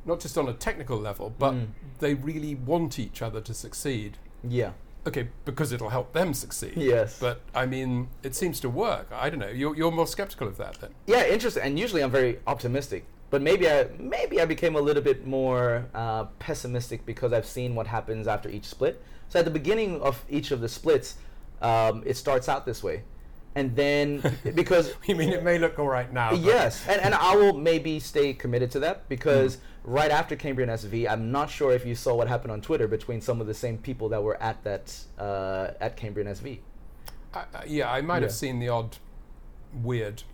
not 0.04 0.18
just 0.18 0.36
on 0.36 0.48
a 0.48 0.52
technical 0.52 0.98
level, 0.98 1.32
but 1.38 1.54
they 2.00 2.14
really 2.14 2.54
want 2.56 2.98
each 2.98 3.22
other 3.22 3.40
to 3.40 3.54
succeed. 3.54 4.18
Yeah. 4.42 4.72
Okay, 5.06 5.28
because 5.44 5.72
it'll 5.72 5.90
help 5.90 6.12
them 6.12 6.34
succeed. 6.34 6.74
Yes. 6.76 7.18
But 7.20 7.40
I 7.54 7.66
mean, 7.66 8.08
it 8.22 8.34
seems 8.34 8.58
to 8.60 8.68
work. 8.68 9.08
I 9.12 9.30
don't 9.30 9.38
know. 9.38 9.48
You're, 9.48 9.76
you're 9.76 9.90
more 9.92 10.06
skeptical 10.06 10.48
of 10.48 10.56
that 10.58 10.80
then. 10.80 10.90
Yeah, 11.06 11.26
interesting. 11.26 11.62
And 11.62 11.78
usually 11.78 12.02
I'm 12.02 12.10
very 12.10 12.38
optimistic, 12.46 13.04
but 13.30 13.42
maybe 13.42 13.68
I 13.68 13.88
maybe 13.98 14.40
I 14.40 14.44
became 14.44 14.74
a 14.76 14.80
little 14.80 15.02
bit 15.02 15.26
more 15.26 15.86
uh, 15.94 16.24
pessimistic 16.40 17.04
because 17.06 17.32
I've 17.32 17.46
seen 17.46 17.74
what 17.74 17.86
happens 17.86 18.26
after 18.26 18.48
each 18.48 18.64
split. 18.64 19.00
So 19.32 19.38
at 19.38 19.46
the 19.46 19.50
beginning 19.50 19.98
of 20.02 20.22
each 20.28 20.50
of 20.50 20.60
the 20.60 20.68
splits, 20.68 21.16
um, 21.62 22.02
it 22.04 22.18
starts 22.18 22.50
out 22.50 22.66
this 22.66 22.82
way, 22.82 23.02
and 23.54 23.74
then 23.74 24.20
because 24.54 24.92
You 25.06 25.14
mean 25.16 25.30
it 25.30 25.42
may 25.42 25.56
look 25.58 25.78
all 25.78 25.88
right 25.88 26.12
now? 26.12 26.32
yes, 26.34 26.86
and, 26.86 27.00
and 27.00 27.14
I 27.14 27.34
will 27.34 27.54
maybe 27.54 27.98
stay 27.98 28.34
committed 28.34 28.70
to 28.72 28.80
that 28.80 29.08
because 29.08 29.56
Hmm. 29.86 29.92
right 29.94 30.10
after 30.10 30.36
Cambrian 30.36 30.68
SV, 30.68 31.08
I'm 31.10 31.32
not 31.32 31.48
sure 31.48 31.72
if 31.72 31.86
you 31.86 31.94
saw 31.94 32.14
what 32.14 32.28
happened 32.28 32.52
on 32.52 32.60
Twitter 32.60 32.86
between 32.86 33.22
some 33.22 33.40
of 33.40 33.46
the 33.46 33.54
same 33.54 33.78
people 33.78 34.10
that 34.10 34.22
were 34.22 34.36
at 34.42 34.62
that 34.64 34.94
uh, 35.18 35.70
at 35.80 35.96
Cambrian 35.96 36.28
SV. 36.28 36.58
I, 37.32 37.38
I- 37.54 37.64
yeah, 37.66 37.90
I 37.90 38.02
might 38.02 38.22
have 38.22 38.32
seen 38.32 38.58
the 38.60 38.68
odd 38.68 38.98
weird 39.82 40.24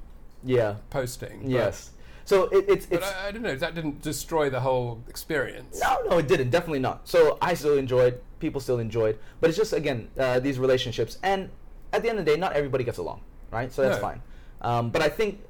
Yeah. 0.42 0.74
posting. 0.90 1.48
Yes. 1.48 1.92
So 2.28 2.44
it, 2.48 2.66
it's 2.68 2.84
But 2.84 2.98
it's 2.98 3.10
I, 3.10 3.28
I 3.28 3.30
don't 3.30 3.40
know. 3.40 3.56
That 3.56 3.74
didn't 3.74 4.02
destroy 4.02 4.50
the 4.50 4.60
whole 4.60 5.02
experience. 5.08 5.80
No, 5.80 5.96
no, 6.10 6.18
it 6.18 6.28
didn't. 6.28 6.50
Definitely 6.50 6.80
not. 6.80 7.08
So 7.08 7.38
I 7.40 7.54
still 7.54 7.78
enjoyed. 7.78 8.20
People 8.38 8.60
still 8.60 8.78
enjoyed. 8.78 9.18
But 9.40 9.48
it's 9.48 9.56
just 9.56 9.72
again 9.72 10.10
uh, 10.18 10.38
these 10.38 10.58
relationships, 10.58 11.16
and 11.22 11.48
at 11.94 12.02
the 12.02 12.10
end 12.10 12.18
of 12.18 12.26
the 12.26 12.32
day, 12.32 12.38
not 12.38 12.52
everybody 12.52 12.84
gets 12.84 12.98
along, 12.98 13.22
right? 13.50 13.72
So 13.72 13.80
that's 13.80 13.96
No. 13.96 14.02
fine. 14.02 14.22
Um, 14.60 14.90
but 14.90 15.00
I 15.00 15.08
think 15.08 15.40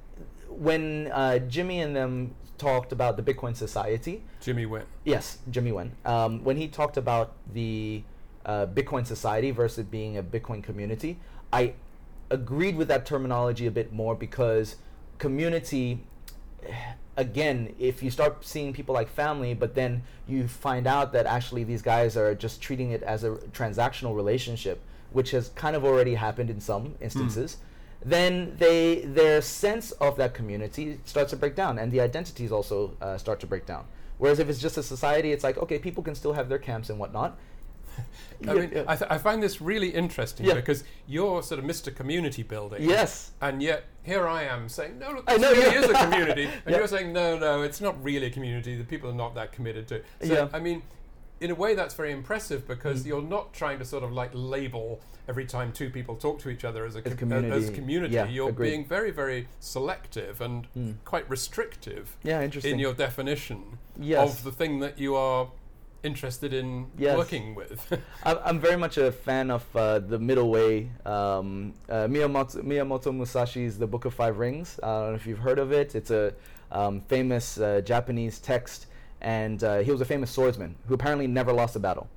when 0.49 1.09
uh, 1.13 1.41
Jimmy 1.41 1.81
and 1.81 1.97
them 1.97 2.37
talked 2.59 2.93
about 2.93 3.17
the 3.17 3.25
Bitcoin 3.25 3.57
Society, 3.57 4.23
Jimmy 4.41 4.65
Wen. 4.65 4.85
yes, 5.05 5.39
Jimmy 5.51 5.73
Wen, 5.73 5.91
um, 6.05 6.45
when 6.45 6.57
he 6.57 6.69
talked 6.69 6.97
about 6.97 7.33
the 7.53 8.05
uh, 8.47 8.67
Bitcoin 8.67 9.05
Society 9.05 9.51
versus 9.51 9.85
being 9.85 10.17
a 10.17 10.23
Bitcoin 10.23 10.63
community, 10.63 11.19
I 11.53 11.75
agreed 12.31 12.77
with 12.77 12.87
that 12.87 13.05
terminology 13.05 13.67
a 13.67 13.71
bit 13.73 13.93
more 13.93 14.15
because 14.15 14.77
community 15.19 16.05
again, 17.17 17.75
if 17.79 18.03
you 18.03 18.11
start 18.11 18.45
seeing 18.45 18.73
people 18.73 18.95
like 18.95 19.09
family, 19.09 19.53
but 19.53 19.75
then 19.75 20.03
you 20.27 20.47
find 20.47 20.87
out 20.87 21.13
that 21.13 21.27
actually 21.27 21.65
these 21.65 21.83
guys 21.83 22.17
are 22.17 22.35
just 22.35 22.63
treating 22.63 22.93
it 22.93 23.03
as 23.03 23.25
a 23.25 23.31
transactional 23.53 24.15
relationship, 24.15 24.81
which 25.13 25.33
has 25.33 25.49
kind 25.51 25.75
of 25.75 25.85
already 25.85 26.15
happened 26.15 26.49
in 26.49 26.61
some 26.61 26.95
instances, 27.01 27.57
then 28.05 28.55
they 28.59 29.01
their 29.01 29.43
sense 29.43 29.91
of 29.93 30.17
that 30.17 30.33
community 30.33 31.01
starts 31.05 31.31
to 31.31 31.37
break 31.37 31.57
down, 31.57 31.79
and 31.79 31.91
the 31.91 32.01
identities 32.01 32.53
also 32.53 32.97
uh, 33.01 33.19
start 33.19 33.41
to 33.41 33.47
break 33.47 33.67
down. 33.67 33.85
Whereas 34.19 34.39
if 34.39 34.49
it's 34.49 34.61
just 34.61 34.77
a 34.77 34.83
society, 34.83 35.33
it's 35.33 35.45
like 35.45 35.59
okay, 35.59 35.79
people 35.79 36.03
can 36.03 36.15
still 36.15 36.35
have 36.35 36.49
their 36.49 36.59
camps 36.59 36.91
and 36.91 36.99
whatnot. 36.99 37.37
I 38.49 38.55
mean, 38.55 38.71
yeah. 38.75 38.85
I, 38.87 38.95
th- 38.97 39.11
I 39.11 39.19
find 39.19 39.43
this 39.43 39.61
really 39.61 39.89
interesting 39.89 40.47
Yeah. 40.47 40.55
because 40.55 40.85
you're 41.07 41.43
sort 41.43 41.59
of 41.59 41.65
Mr. 41.67 41.95
Community 41.95 42.43
Building. 42.43 42.83
yes, 42.89 43.33
And 43.41 43.61
yet 43.63 43.85
here 44.05 44.27
I 44.29 44.45
am 44.45 44.69
saying, 44.69 44.99
no, 44.99 45.11
look, 45.13 45.25
I 45.27 45.33
this 45.39 45.43
know, 45.43 45.51
really 45.53 45.75
yeah. 45.75 45.83
is 45.85 45.91
a 45.91 45.95
community. 46.05 46.49
And 46.67 46.75
you're 46.77 46.87
saying, 46.87 47.13
no, 47.13 47.39
no, 47.39 47.63
it's 47.63 47.81
not 47.81 48.03
really 48.03 48.27
a 48.27 48.31
community. 48.31 48.77
The 48.77 48.85
people 48.85 49.11
are 49.11 49.15
not 49.15 49.35
that 49.35 49.53
committed 49.53 49.89
to 49.89 49.97
it. 49.97 50.05
So, 50.23 50.33
Yeah. 50.33 50.49
I 50.53 50.61
mean, 50.61 50.83
in 51.41 51.51
a 51.51 51.55
way, 51.55 51.75
that's 51.75 51.95
very 51.95 52.13
impressive 52.13 52.67
because 52.67 53.03
Mm. 53.03 53.07
you're 53.07 53.23
not 53.23 53.53
trying 53.53 53.79
to 53.81 53.85
sort 53.85 54.03
of 54.05 54.13
like 54.13 54.31
label 54.35 55.01
every 55.29 55.45
time 55.45 55.73
two 55.73 55.91
people 55.91 56.17
talk 56.17 56.39
to 56.41 56.49
each 56.49 56.65
other 56.65 56.87
as 56.87 56.97
a 56.97 57.03
com- 57.03 57.17
community. 57.17 57.55
As 57.55 57.71
community. 57.71 58.15
Yeah, 58.15 58.27
you're 58.29 58.49
agreed. 58.49 58.71
being 58.71 58.85
very, 58.87 59.11
very 59.11 59.47
selective 59.61 60.41
and 60.41 60.67
quite 61.05 61.29
restrictive 61.29 62.17
yeah, 62.23 62.41
interesting. 62.43 62.73
in 62.75 62.79
your 62.79 62.95
definition 62.95 63.79
Yes. 64.01 64.39
of 64.39 64.45
the 64.45 64.53
thing 64.53 64.81
that 64.81 64.99
you 64.99 65.15
are 65.17 65.49
interested 66.03 66.53
in 66.53 66.87
Yes. 66.97 67.17
working 67.17 67.55
with. 67.55 67.93
I'm, 68.25 68.39
I'm 68.45 68.61
very 68.61 68.77
much 68.77 68.99
a 68.99 69.11
fan 69.13 69.51
of 69.51 69.65
uh, 69.77 69.99
the 69.99 70.19
middle 70.19 70.51
way. 70.51 70.91
Um, 71.05 71.75
uh, 71.89 72.07
Miyamoto, 72.07 72.63
Miyamoto 72.63 73.13
Musashi's 73.13 73.79
The 73.79 73.87
Book 73.87 74.05
of 74.05 74.15
Five 74.15 74.39
Rings. 74.39 74.79
I 74.83 74.87
don't 74.87 75.09
know 75.11 75.15
if 75.17 75.27
you've 75.27 75.39
heard 75.41 75.59
of 75.59 75.73
it. 75.73 75.95
It's 75.95 76.11
a 76.11 76.35
um, 76.71 77.01
famous 77.03 77.59
uh, 77.59 77.81
Japanese 77.85 78.39
text, 78.39 78.87
and 79.21 79.63
uh, 79.65 79.79
he 79.79 79.91
was 79.91 80.01
a 80.01 80.05
famous 80.05 80.31
swordsman 80.31 80.77
who 80.87 80.95
apparently 80.95 81.27
never 81.27 81.53
lost 81.53 81.77
a 81.77 81.81
battle. 81.81 82.09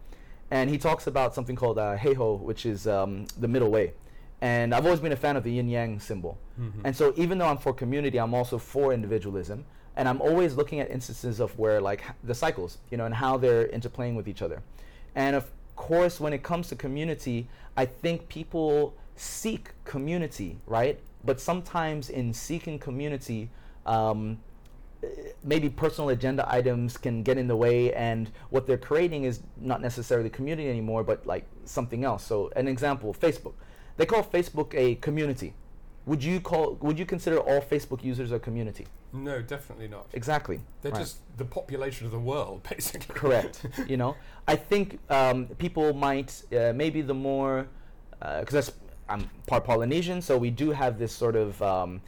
and 0.52 0.70
he 0.70 0.78
talks 0.78 1.08
about 1.08 1.34
something 1.34 1.56
called 1.56 1.78
uh, 1.80 1.96
Heiho, 1.98 2.38
which 2.40 2.66
is 2.66 2.86
um, 2.86 3.26
the 3.40 3.48
middle 3.48 3.72
way. 3.72 3.94
And 4.42 4.74
I've 4.76 4.86
always 4.86 5.00
been 5.00 5.14
a 5.14 5.22
fan 5.26 5.38
of 5.38 5.44
the 5.44 5.52
yin 5.54 5.70
yang 5.70 6.00
symbol. 6.00 6.38
And 6.84 6.94
so 6.96 7.14
even 7.16 7.38
though 7.38 7.48
I'm 7.48 7.58
for 7.58 7.74
community, 7.74 8.18
I'm 8.20 8.34
also 8.34 8.58
for 8.58 8.92
individualism. 8.94 9.64
And 9.96 10.08
I'm 10.08 10.22
always 10.22 10.56
looking 10.56 10.80
at 10.80 10.90
instances 10.90 11.40
of 11.40 11.58
where 11.60 11.82
like 11.82 12.04
the 12.24 12.36
cycles, 12.36 12.78
you 12.90 12.98
know, 12.98 13.06
and 13.06 13.16
how 13.16 13.38
they're 13.38 13.68
interplaying 13.68 14.16
with 14.16 14.28
each 14.28 14.42
other. 14.42 14.62
And 15.16 15.36
of 15.36 15.52
course, 15.76 16.20
when 16.20 16.34
it 16.34 16.44
comes 16.44 16.70
to 16.70 16.76
community, 16.76 17.48
I 17.76 17.86
think 17.86 18.30
people 18.30 18.94
seek 19.16 19.72
community, 19.84 20.58
right? 20.66 21.00
But 21.24 21.40
sometimes 21.40 22.10
in 22.10 22.34
seeking 22.34 22.80
community, 22.80 23.50
um, 23.86 24.40
maybe 25.44 25.70
personal 25.70 26.10
agenda 26.10 26.46
items 26.52 26.98
can 26.98 27.24
get 27.24 27.38
in 27.38 27.48
the 27.48 27.56
way 27.56 27.94
and 27.94 28.32
what 28.50 28.68
they're 28.68 28.78
creating 28.78 29.24
is 29.24 29.42
not 29.58 29.82
necessarily 29.82 30.30
community 30.30 30.70
anymore 30.70 31.04
but 31.04 31.26
like 31.26 31.46
something 31.66 32.04
else 32.04 32.24
so 32.24 32.52
an 32.56 32.68
example 32.68 33.14
facebook 33.14 33.54
they 33.98 34.06
call 34.06 34.24
facebook 34.24 34.74
a 34.76 34.96
community 34.96 35.54
would 36.06 36.24
you 36.24 36.40
call 36.40 36.78
would 36.82 36.98
you 36.98 37.06
consider 37.06 37.38
all 37.40 37.62
facebook 37.62 38.04
users 38.04 38.32
a 38.32 38.40
community 38.40 38.86
No, 39.14 39.42
definitely 39.42 39.88
not. 39.88 40.06
exactly 40.14 40.60
They're 40.82 40.92
Right. 40.92 41.02
just 41.02 41.18
the 41.38 41.46
population 41.46 42.06
of 42.08 42.12
the 42.12 42.20
world, 42.20 42.64
basically. 42.70 43.14
correct 43.16 43.66
you 43.88 43.98
know 43.98 44.16
i 44.48 44.56
think 44.56 45.00
um, 45.10 45.48
people 45.58 45.94
might 45.94 46.32
uh, 46.52 46.74
maybe 46.76 47.02
the 47.02 47.14
more 47.14 47.68
because 48.20 48.54
that's 48.54 48.72
i'm 49.10 49.30
part 49.48 49.64
polynesian 49.64 50.22
so 50.22 50.38
we 50.38 50.50
do 50.50 50.72
have 50.72 50.98
this 50.98 51.12
sort 51.12 51.36
of 51.36 51.62
um, 51.62 52.02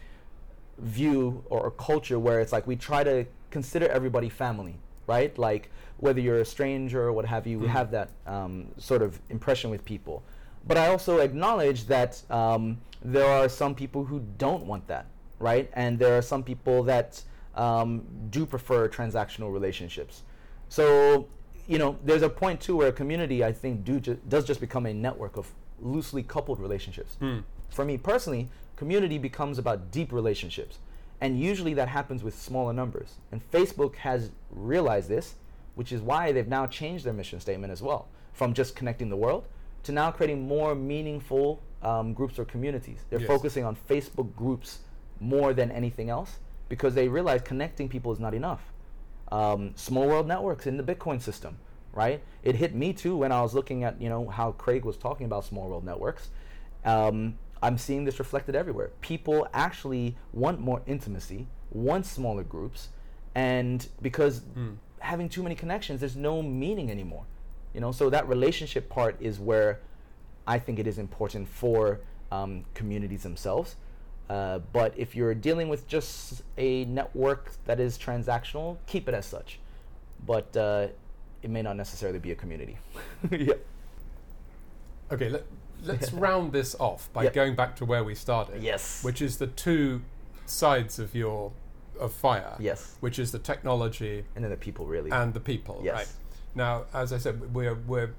view 0.80 1.44
or, 1.50 1.62
or 1.62 1.72
culture 1.72 2.20
where 2.20 2.40
it's 2.40 2.52
like 2.52 2.66
we 2.68 2.76
try 2.76 3.04
to 3.04 3.26
consider 3.52 3.88
everybody 3.90 4.30
family 4.30 4.76
right 5.08 5.38
like 5.38 5.70
whether 5.98 6.20
you're 6.20 6.40
a 6.40 6.46
stranger 6.46 7.04
or 7.04 7.14
what 7.14 7.26
have 7.26 7.46
you 7.46 7.60
we 7.60 7.68
Mm. 7.68 7.72
have 7.80 7.92
that 7.92 8.10
um, 8.26 8.68
sort 8.78 9.02
of 9.02 9.20
impression 9.30 9.70
with 9.70 9.84
people 9.86 10.24
but 10.68 10.78
i 10.78 10.88
also 10.88 11.20
acknowledge 11.20 11.86
that 11.86 12.22
um, 12.30 12.78
there 13.04 13.26
are 13.28 13.50
some 13.50 13.74
people 13.76 14.06
who 14.06 14.22
don't 14.38 14.66
want 14.66 14.88
that 14.88 15.06
right 15.40 15.70
and 15.74 16.00
there 16.00 16.18
are 16.18 16.22
some 16.22 16.44
people 16.44 16.84
that 16.84 17.22
um, 17.56 18.04
do 18.30 18.46
prefer 18.46 18.88
transactional 18.88 19.52
relationships 19.54 20.24
so 20.70 21.28
you 21.68 21.78
know 21.78 21.98
there's 22.04 22.22
a 22.22 22.30
point 22.30 22.60
too 22.62 22.76
where 22.78 22.88
a 22.90 22.92
community 22.94 23.44
i 23.44 23.52
think 23.52 23.84
do 23.84 24.00
ju- 24.00 24.20
does 24.30 24.46
just 24.46 24.60
become 24.60 24.86
a 24.86 24.94
network 24.94 25.38
of 25.38 25.48
loosely 25.82 26.24
coupled 26.24 26.60
relationships 26.60 27.18
Mm. 27.22 27.44
for 27.70 27.84
me 27.86 27.98
personally, 27.98 28.50
community 28.76 29.18
becomes 29.18 29.58
about 29.58 29.92
deep 29.92 30.12
relationships. 30.14 30.80
And 31.22 31.40
usually 31.40 31.74
that 31.76 31.88
happens 31.88 32.22
with 32.24 32.36
smaller 32.36 32.74
numbers. 32.74 33.16
And 33.32 33.40
Facebook 33.52 33.96
has 33.98 34.32
realized 34.50 35.08
this, 35.10 35.36
which 35.76 35.92
is 35.92 36.02
why 36.02 36.32
they've 36.32 36.48
now 36.48 36.68
changed 36.68 37.06
their 37.06 37.14
mission 37.14 37.40
statement 37.40 37.72
as 37.72 37.82
well 37.82 38.08
from 38.34 38.54
just 38.54 38.76
connecting 38.76 39.10
the 39.10 39.16
world 39.16 39.48
to 39.84 39.92
now 39.92 40.12
creating 40.12 40.48
more 40.48 40.76
meaningful 40.76 41.62
um, 41.82 42.14
groups 42.14 42.40
or 42.40 42.46
communities. 42.46 43.00
They're 43.10 43.20
Yes. 43.20 43.28
focusing 43.28 43.66
on 43.66 43.76
Facebook 43.90 44.36
groups 44.36 44.80
more 45.20 45.54
than 45.54 45.72
anything 45.72 46.10
else 46.10 46.40
because 46.70 46.96
they 46.96 47.08
realize 47.08 47.42
connecting 47.42 47.90
people 47.90 48.12
is 48.12 48.20
not 48.20 48.34
enough. 48.34 48.72
Um, 49.32 49.72
small 49.76 50.08
world 50.08 50.28
networks 50.28 50.66
in 50.68 50.78
the 50.78 50.84
Bitcoin 50.84 51.22
system, 51.22 51.58
right? 51.92 52.22
It 52.44 52.56
hit 52.56 52.74
me 52.76 52.94
too 52.94 53.18
when 53.18 53.32
I 53.32 53.42
was 53.42 53.54
looking 53.54 53.84
at 53.84 54.02
you 54.02 54.10
know 54.10 54.28
how 54.30 54.52
Craig 54.54 54.86
was 54.86 54.96
talking 54.98 55.26
about 55.26 55.44
small 55.46 55.68
world 55.70 55.84
networks. 55.84 56.30
Um, 56.86 57.38
I'm 57.62 57.78
seeing 57.78 58.04
this 58.06 58.20
reflected 58.20 58.56
everywhere. 58.56 58.92
People 59.02 59.48
actually 59.54 60.16
want 60.34 60.60
more 60.60 60.82
intimacy, 60.86 61.48
want 61.72 62.06
smaller 62.06 62.44
groups, 62.44 62.90
and 63.36 63.88
because 64.02 64.42
having 65.00 65.30
too 65.30 65.44
many 65.44 65.56
connections, 65.56 66.00
there's 66.02 66.16
no 66.18 66.42
meaning 66.42 66.92
anymore. 66.92 67.26
You 67.74 67.82
know, 67.82 67.92
so 67.92 68.10
that 68.10 68.28
relationship 68.28 68.90
part 68.90 69.18
is 69.20 69.40
where 69.40 69.80
I 70.46 70.60
think 70.60 70.80
it 70.80 70.88
is 70.88 70.98
important 70.98 71.48
for 71.48 72.00
um, 72.32 72.66
communities 72.74 73.24
themselves. 73.24 73.76
Uh, 74.30 74.60
but 74.72 74.94
if 74.98 75.16
you're 75.16 75.34
dealing 75.36 75.70
with 75.70 75.88
just 75.88 76.44
a 76.58 76.86
network 76.86 77.52
that 77.66 77.80
is 77.80 77.98
transactional, 77.98 78.78
keep 78.88 79.08
it 79.08 79.14
as 79.14 79.26
such. 79.26 79.60
But 80.26 80.56
uh, 80.56 80.88
it 81.42 81.50
may 81.50 81.62
not 81.62 81.76
necessarily 81.76 82.20
be 82.20 82.32
a 82.32 82.36
community. 82.36 82.78
yeah. 83.32 83.54
Okay, 85.12 85.30
let, 85.30 85.44
let's 85.84 86.14
round 86.14 86.52
this 86.54 86.76
off 86.80 87.12
by 87.14 87.24
Yep. 87.24 87.34
going 87.34 87.56
back 87.56 87.76
to 87.78 87.86
where 87.86 88.04
we 88.04 88.16
started. 88.16 88.64
Yes. 88.64 89.04
Which 89.04 89.22
is 89.22 89.38
the 89.38 89.48
two 89.48 90.02
sides 90.46 91.00
of 91.00 91.14
your 91.16 91.52
of 92.00 92.12
fire. 92.12 92.56
Yes. 92.60 92.96
Which 93.02 93.20
is 93.20 93.32
the 93.32 93.40
technology 93.40 94.26
And 94.36 94.44
then 94.44 94.50
the 94.50 94.58
people 94.58 94.88
really. 94.88 95.12
and 95.12 95.34
the 95.34 95.40
people. 95.40 95.82
Yes. 95.84 95.94
Right. 95.96 96.08
Now, 96.56 96.86
as 96.94 97.12
I 97.14 97.18
said, 97.18 97.54
we're 97.54 97.76
we're 97.76 98.14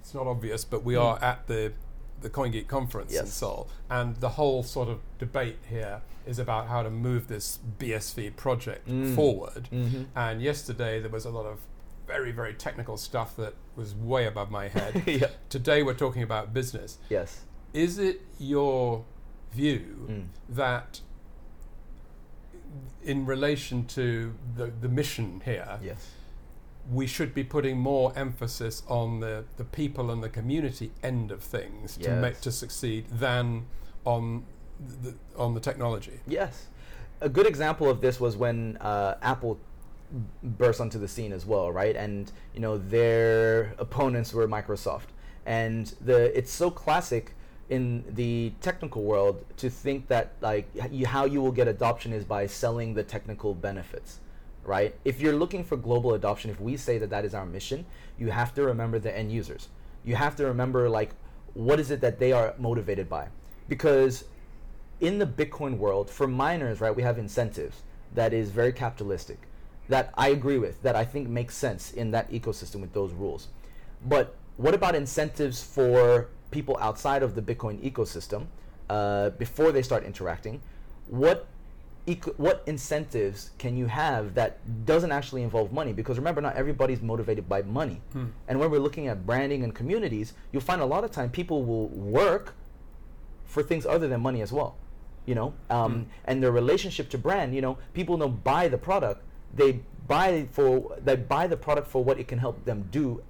it's 0.00 0.14
not 0.14 0.26
obvious, 0.26 0.64
but 0.64 0.84
we 0.84 0.94
Mm. 0.94 1.02
are 1.04 1.22
at 1.22 1.46
the 1.46 1.72
the 2.20 2.30
CoinGeek 2.30 2.68
conference 2.68 3.12
in 3.14 3.26
Seoul, 3.26 3.68
and 3.90 4.16
the 4.16 4.30
whole 4.30 4.62
sort 4.62 4.88
of 4.88 5.00
debate 5.18 5.58
here 5.68 6.02
is 6.24 6.38
about 6.38 6.68
how 6.68 6.82
to 6.84 6.90
move 6.90 7.26
this 7.26 7.58
BSV 7.78 8.30
project 8.36 8.86
Mm. 8.88 9.14
forward. 9.16 9.68
Mhm. 9.72 10.06
And 10.14 10.40
yesterday 10.40 11.00
there 11.00 11.10
was 11.10 11.24
a 11.24 11.30
lot 11.30 11.46
of 11.46 11.60
very 12.06 12.30
very 12.30 12.54
technical 12.54 12.96
stuff 12.96 13.34
that 13.36 13.54
was 13.74 13.94
way 13.94 14.26
above 14.26 14.50
my 14.50 14.68
head. 14.68 15.02
yeah. 15.06 15.30
Today 15.48 15.82
we're 15.82 15.94
talking 15.94 16.22
about 16.22 16.52
business. 16.52 16.98
Yes. 17.08 17.40
Is 17.72 17.98
it 17.98 18.20
your 18.38 19.04
view 19.52 20.06
Mm. 20.08 20.26
that 20.48 21.00
in 23.02 23.26
relation 23.26 23.84
to 23.84 24.34
the, 24.56 24.66
the 24.80 24.88
mission 24.88 25.42
here, 25.44 25.78
Yes. 25.82 26.08
We 26.90 27.06
should 27.06 27.34
be 27.34 27.44
putting 27.44 27.78
more 27.78 28.12
emphasis 28.16 28.82
on 28.88 29.20
the, 29.20 29.44
the 29.56 29.64
people 29.64 30.10
and 30.10 30.22
the 30.22 30.28
community 30.28 30.90
end 31.02 31.30
of 31.30 31.42
things 31.42 31.96
to 31.98 32.10
make 32.16 32.40
to 32.40 32.50
succeed 32.50 33.06
than 33.08 33.66
on 34.04 34.44
the, 35.02 35.14
on 35.36 35.54
the 35.54 35.60
technology. 35.60 36.20
Yes. 36.26 36.66
A 37.20 37.28
good 37.28 37.46
example 37.46 37.88
of 37.88 38.00
this 38.00 38.18
was 38.18 38.36
when 38.36 38.76
uh, 38.78 39.14
Apple 39.22 39.60
burst 40.42 40.80
onto 40.80 40.98
the 40.98 41.08
scene 41.08 41.32
as 41.32 41.46
well, 41.46 41.70
right? 41.70 41.96
And 41.96 42.30
you 42.54 42.60
know 42.60 42.78
their 42.78 43.74
opponents 43.78 44.32
were 44.34 44.46
Microsoft, 44.48 45.10
and 45.46 45.86
the 46.00 46.36
it's 46.36 46.52
so 46.52 46.70
classic 46.70 47.34
in 47.70 48.04
the 48.08 48.52
technical 48.60 49.02
world 49.02 49.44
to 49.56 49.70
think 49.70 50.08
that 50.08 50.32
like 50.40 50.68
you, 50.90 51.06
how 51.06 51.24
you 51.24 51.40
will 51.40 51.52
get 51.52 51.68
adoption 51.68 52.12
is 52.12 52.24
by 52.24 52.46
selling 52.46 52.94
the 52.94 53.02
technical 53.02 53.54
benefits, 53.54 54.20
right? 54.64 54.94
If 55.04 55.20
you're 55.20 55.34
looking 55.34 55.64
for 55.64 55.76
global 55.76 56.14
adoption, 56.14 56.50
if 56.50 56.60
we 56.60 56.76
say 56.76 56.98
that 56.98 57.10
that 57.10 57.24
is 57.24 57.34
our 57.34 57.46
mission, 57.46 57.84
you 58.18 58.30
have 58.30 58.54
to 58.54 58.62
remember 58.62 58.98
the 58.98 59.16
end 59.16 59.32
users. 59.32 59.68
You 60.04 60.16
have 60.16 60.36
to 60.36 60.46
remember 60.46 60.88
like 60.88 61.10
what 61.54 61.80
is 61.80 61.90
it 61.90 62.00
that 62.00 62.18
they 62.18 62.32
are 62.32 62.54
motivated 62.58 63.08
by, 63.08 63.28
because 63.68 64.24
in 65.00 65.18
the 65.18 65.26
Bitcoin 65.26 65.78
world, 65.78 66.08
for 66.08 66.26
miners, 66.26 66.80
right, 66.80 66.94
we 66.94 67.02
have 67.02 67.18
incentives 67.18 67.82
that 68.14 68.32
is 68.32 68.50
very 68.50 68.72
capitalistic, 68.72 69.38
that 69.88 70.12
I 70.16 70.28
agree 70.28 70.58
with, 70.58 70.80
that 70.82 70.94
I 70.94 71.04
think 71.04 71.28
makes 71.28 71.56
sense 71.56 71.92
in 71.92 72.12
that 72.12 72.30
ecosystem 72.30 72.80
with 72.80 72.92
those 72.92 73.12
rules. 73.12 73.48
But 74.06 74.36
what 74.56 74.74
about 74.74 74.94
incentives 74.94 75.62
for 75.62 76.28
people 76.50 76.76
outside 76.80 77.22
of 77.22 77.34
the 77.34 77.42
Bitcoin 77.42 77.80
ecosystem 77.80 78.46
uh, 78.88 79.30
before 79.30 79.72
they 79.72 79.82
start 79.82 80.04
interacting? 80.04 80.60
What 81.08 81.46
what 82.36 82.62
incentives 82.66 83.50
can 83.58 83.76
you 83.76 83.86
have 83.86 84.34
that 84.34 84.58
doesn't 84.86 85.12
actually 85.12 85.42
involve 85.42 85.72
money? 85.72 85.92
Because 85.92 86.18
remember, 86.18 86.40
not 86.40 86.56
everybody's 86.56 87.00
motivated 87.00 87.48
by 87.48 87.62
money. 87.62 88.00
And 88.48 88.58
when 88.58 88.70
we're 88.70 88.80
looking 88.80 89.08
at 89.08 89.24
branding 89.24 89.62
and 89.62 89.74
communities, 89.74 90.34
you'll 90.50 90.62
find 90.62 90.80
a 90.80 90.86
lot 90.86 91.04
of 91.04 91.10
time 91.12 91.30
people 91.30 91.64
will 91.64 91.88
work 91.88 92.54
for 93.44 93.62
things 93.62 93.86
other 93.86 94.08
than 94.08 94.20
money 94.20 94.42
as 94.42 94.52
well 94.52 94.76
you 95.26 95.34
know? 95.34 95.54
Um, 95.70 96.06
and 96.24 96.42
their 96.42 96.52
relationship 96.52 97.08
to 97.10 97.18
brand 97.18 97.54
you 97.54 97.60
know 97.60 97.78
people 97.94 98.16
don't 98.16 98.42
buy 98.42 98.68
the 98.68 98.78
product. 98.78 99.22
They 99.54 99.80
buy 100.08 100.48
for 100.50 100.96
they 101.02 101.16
buy 101.16 101.46
the 101.46 101.56
product 101.56 101.88
for 101.88 102.02
what 102.02 102.18
it 102.18 102.28
can 102.28 102.38
help 102.38 102.64
them 102.64 102.88
do 102.90 103.22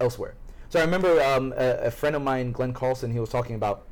elsewhere. 0.00 0.34
So 0.68 0.78
i 0.78 0.82
remember 0.84 1.20
um, 1.22 1.54
a, 1.56 1.86
a 1.86 1.90
friend 1.90 2.14
of 2.14 2.22
mine 2.22 2.52
glenn 2.52 2.74
carlson 2.74 3.10
he 3.10 3.20
was 3.20 3.30
talking 3.30 3.56
about 3.56 3.86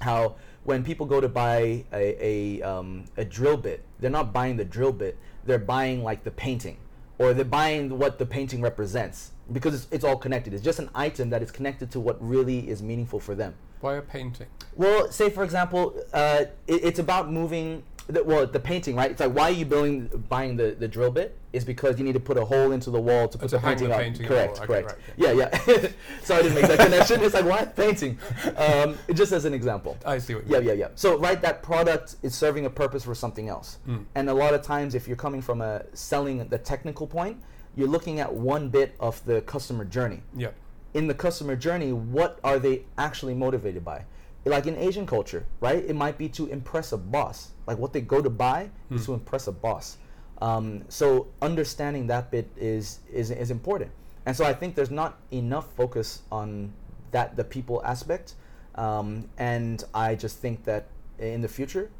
how 0.00 0.36
when 0.64 0.84
people 0.84 1.06
go 1.06 1.20
to 1.20 1.28
buy 1.28 1.84
a, 1.92 2.16
a, 2.20 2.62
um, 2.62 3.04
a 3.16 3.24
drill 3.24 3.56
bit 3.56 3.84
they're 4.00 4.10
not 4.10 4.32
buying 4.32 4.56
the 4.56 4.64
drill 4.64 4.92
bit 4.92 5.16
they're 5.44 5.58
buying 5.58 6.02
like 6.02 6.24
the 6.24 6.30
painting 6.30 6.76
or 7.18 7.34
they're 7.34 7.44
buying 7.44 7.98
what 7.98 8.18
the 8.18 8.26
painting 8.26 8.60
represents 8.62 9.32
because 9.52 9.74
it's, 9.74 9.86
it's 9.90 10.04
all 10.04 10.16
connected 10.16 10.54
it's 10.54 10.62
just 10.62 10.78
an 10.78 10.88
item 10.94 11.30
that 11.30 11.42
is 11.42 11.50
connected 11.50 11.90
to 11.90 12.00
what 12.00 12.16
really 12.26 12.68
is 12.68 12.82
meaningful 12.82 13.20
for 13.20 13.34
them 13.34 13.54
Why 13.80 13.96
a 13.96 14.02
painting? 14.02 14.46
well, 14.76 15.10
say 15.10 15.28
for 15.30 15.42
example, 15.44 15.94
uh, 16.14 16.44
it, 16.66 16.84
it's 16.84 16.98
about 17.00 17.30
moving. 17.30 17.82
The, 18.08 18.24
well, 18.24 18.46
the 18.46 18.58
painting, 18.58 18.96
right? 18.96 19.10
It's 19.10 19.20
like 19.20 19.32
why 19.32 19.44
are 19.44 19.50
you 19.52 19.64
building, 19.64 20.08
buying 20.28 20.56
the, 20.56 20.72
the 20.78 20.88
drill 20.88 21.10
bit? 21.10 21.38
Is 21.52 21.64
because 21.64 21.98
you 21.98 22.04
need 22.04 22.14
to 22.14 22.20
put 22.20 22.36
a 22.36 22.44
hole 22.44 22.72
into 22.72 22.90
the 22.90 23.00
wall 23.00 23.28
to 23.28 23.38
put 23.38 23.50
the 23.50 23.58
painting 23.58 23.90
the 23.90 23.94
painting 23.94 24.22
on 24.26 24.28
the 24.30 24.34
correct, 24.34 24.52
wall. 24.54 24.62
Okay, 24.64 24.82
correct. 24.82 24.88
right, 24.88 24.98
Yeah, 25.16 25.32
yeah. 25.32 25.88
so 26.24 26.34
I 26.36 26.42
didn't 26.42 26.54
make 26.54 26.66
that 26.66 26.78
connection. 26.78 27.20
It's 27.22 27.34
like 27.34 27.44
why 27.44 27.64
painting? 27.66 28.18
Um, 28.56 28.96
just 29.14 29.32
as 29.32 29.44
an 29.44 29.52
example. 29.54 29.96
I 30.04 30.18
see 30.18 30.34
what 30.34 30.46
you 30.46 30.52
Yeah, 30.54 30.58
mean. 30.60 30.68
yeah, 30.68 30.74
yeah. 30.74 30.88
So, 30.94 31.18
right, 31.18 31.40
that 31.42 31.62
product 31.62 32.16
is 32.22 32.34
serving 32.34 32.64
a 32.66 32.70
purpose 32.70 33.04
for 33.04 33.14
something 33.14 33.48
else. 33.48 33.78
Hmm. 33.84 33.98
And 34.14 34.28
a 34.30 34.34
lot 34.34 34.54
of 34.54 34.62
times, 34.62 34.94
if 34.94 35.06
you're 35.06 35.16
coming 35.16 35.42
from 35.42 35.60
a 35.60 35.82
selling 35.92 36.46
the 36.48 36.58
technical 36.58 37.06
point, 37.06 37.36
you're 37.76 37.88
looking 37.88 38.18
at 38.18 38.32
one 38.32 38.68
bit 38.70 38.94
of 38.98 39.22
the 39.26 39.42
customer 39.42 39.84
journey 39.84 40.22
Yep. 40.36 40.54
in 40.94 41.06
the 41.06 41.14
customer 41.14 41.54
journey, 41.54 41.92
what 41.92 42.38
are 42.42 42.58
they 42.58 42.82
actually 42.98 43.34
motivated 43.34 43.84
by? 43.84 44.04
Like 44.44 44.66
in 44.66 44.76
Asian 44.76 45.06
culture, 45.06 45.46
right? 45.60 45.84
It 45.84 45.94
might 45.94 46.18
be 46.18 46.28
to 46.30 46.46
impress 46.46 46.92
a 46.92 46.98
boss. 46.98 47.50
Like 47.66 47.78
what 47.78 47.92
they 47.92 48.00
go 48.00 48.20
to 48.20 48.30
buy 48.30 48.70
is 48.90 49.06
to 49.06 49.14
impress 49.14 49.46
a 49.46 49.52
boss. 49.52 49.98
Um, 50.40 50.82
so 50.88 51.28
understanding 51.40 52.08
that 52.08 52.30
bit 52.32 52.48
is, 52.56 52.98
is 53.12 53.30
is 53.30 53.50
important. 53.52 53.92
And 54.26 54.36
so 54.36 54.44
I 54.44 54.52
think 54.52 54.74
there's 54.74 54.90
not 54.90 55.18
enough 55.30 55.72
focus 55.74 56.22
on 56.32 56.72
that 57.12 57.36
the 57.36 57.44
people 57.44 57.80
aspect. 57.84 58.34
Um, 58.74 59.28
and 59.38 59.84
I 59.94 60.16
just 60.16 60.38
think 60.38 60.64
that 60.64 60.86
in 61.18 61.42
the 61.42 61.48
future, 61.48 61.90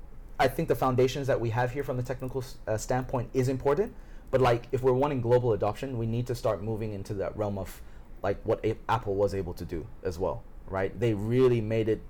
I 0.40 0.48
think 0.48 0.68
the 0.68 0.74
foundations 0.74 1.26
that 1.28 1.40
we 1.40 1.50
have 1.50 1.70
here 1.70 1.84
from 1.84 1.96
the 1.96 2.02
technical 2.02 2.42
uh, 2.66 2.76
standpoint 2.76 3.30
is 3.34 3.48
important. 3.48 3.94
But 4.32 4.40
like, 4.40 4.66
if 4.72 4.82
we're 4.82 4.92
wanting 4.94 5.20
global 5.20 5.52
adoption, 5.52 5.98
we 5.98 6.06
need 6.06 6.26
to 6.26 6.34
start 6.34 6.62
moving 6.62 6.92
into 6.94 7.14
that 7.14 7.36
realm 7.36 7.58
of 7.58 7.80
like 8.22 8.38
what 8.44 8.64
a- 8.64 8.76
Apple 8.88 9.14
was 9.14 9.34
able 9.34 9.52
to 9.54 9.64
do 9.64 9.86
as 10.02 10.18
well, 10.18 10.42
right? 10.68 10.98
They 10.98 11.12
really 11.14 11.60
made 11.60 11.88
it 11.88 12.00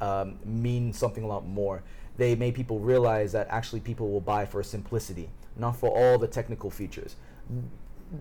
um, 0.00 0.38
mean 0.44 0.92
something 0.92 1.24
a 1.24 1.26
lot 1.26 1.46
more. 1.46 1.82
They 2.16 2.34
made 2.34 2.54
people 2.54 2.78
realize 2.80 3.32
that 3.32 3.46
actually 3.50 3.80
people 3.80 4.10
will 4.10 4.20
buy 4.20 4.44
for 4.44 4.62
simplicity, 4.62 5.30
not 5.56 5.76
for 5.76 5.90
all 5.90 6.18
the 6.18 6.26
technical 6.26 6.70
features. 6.70 7.16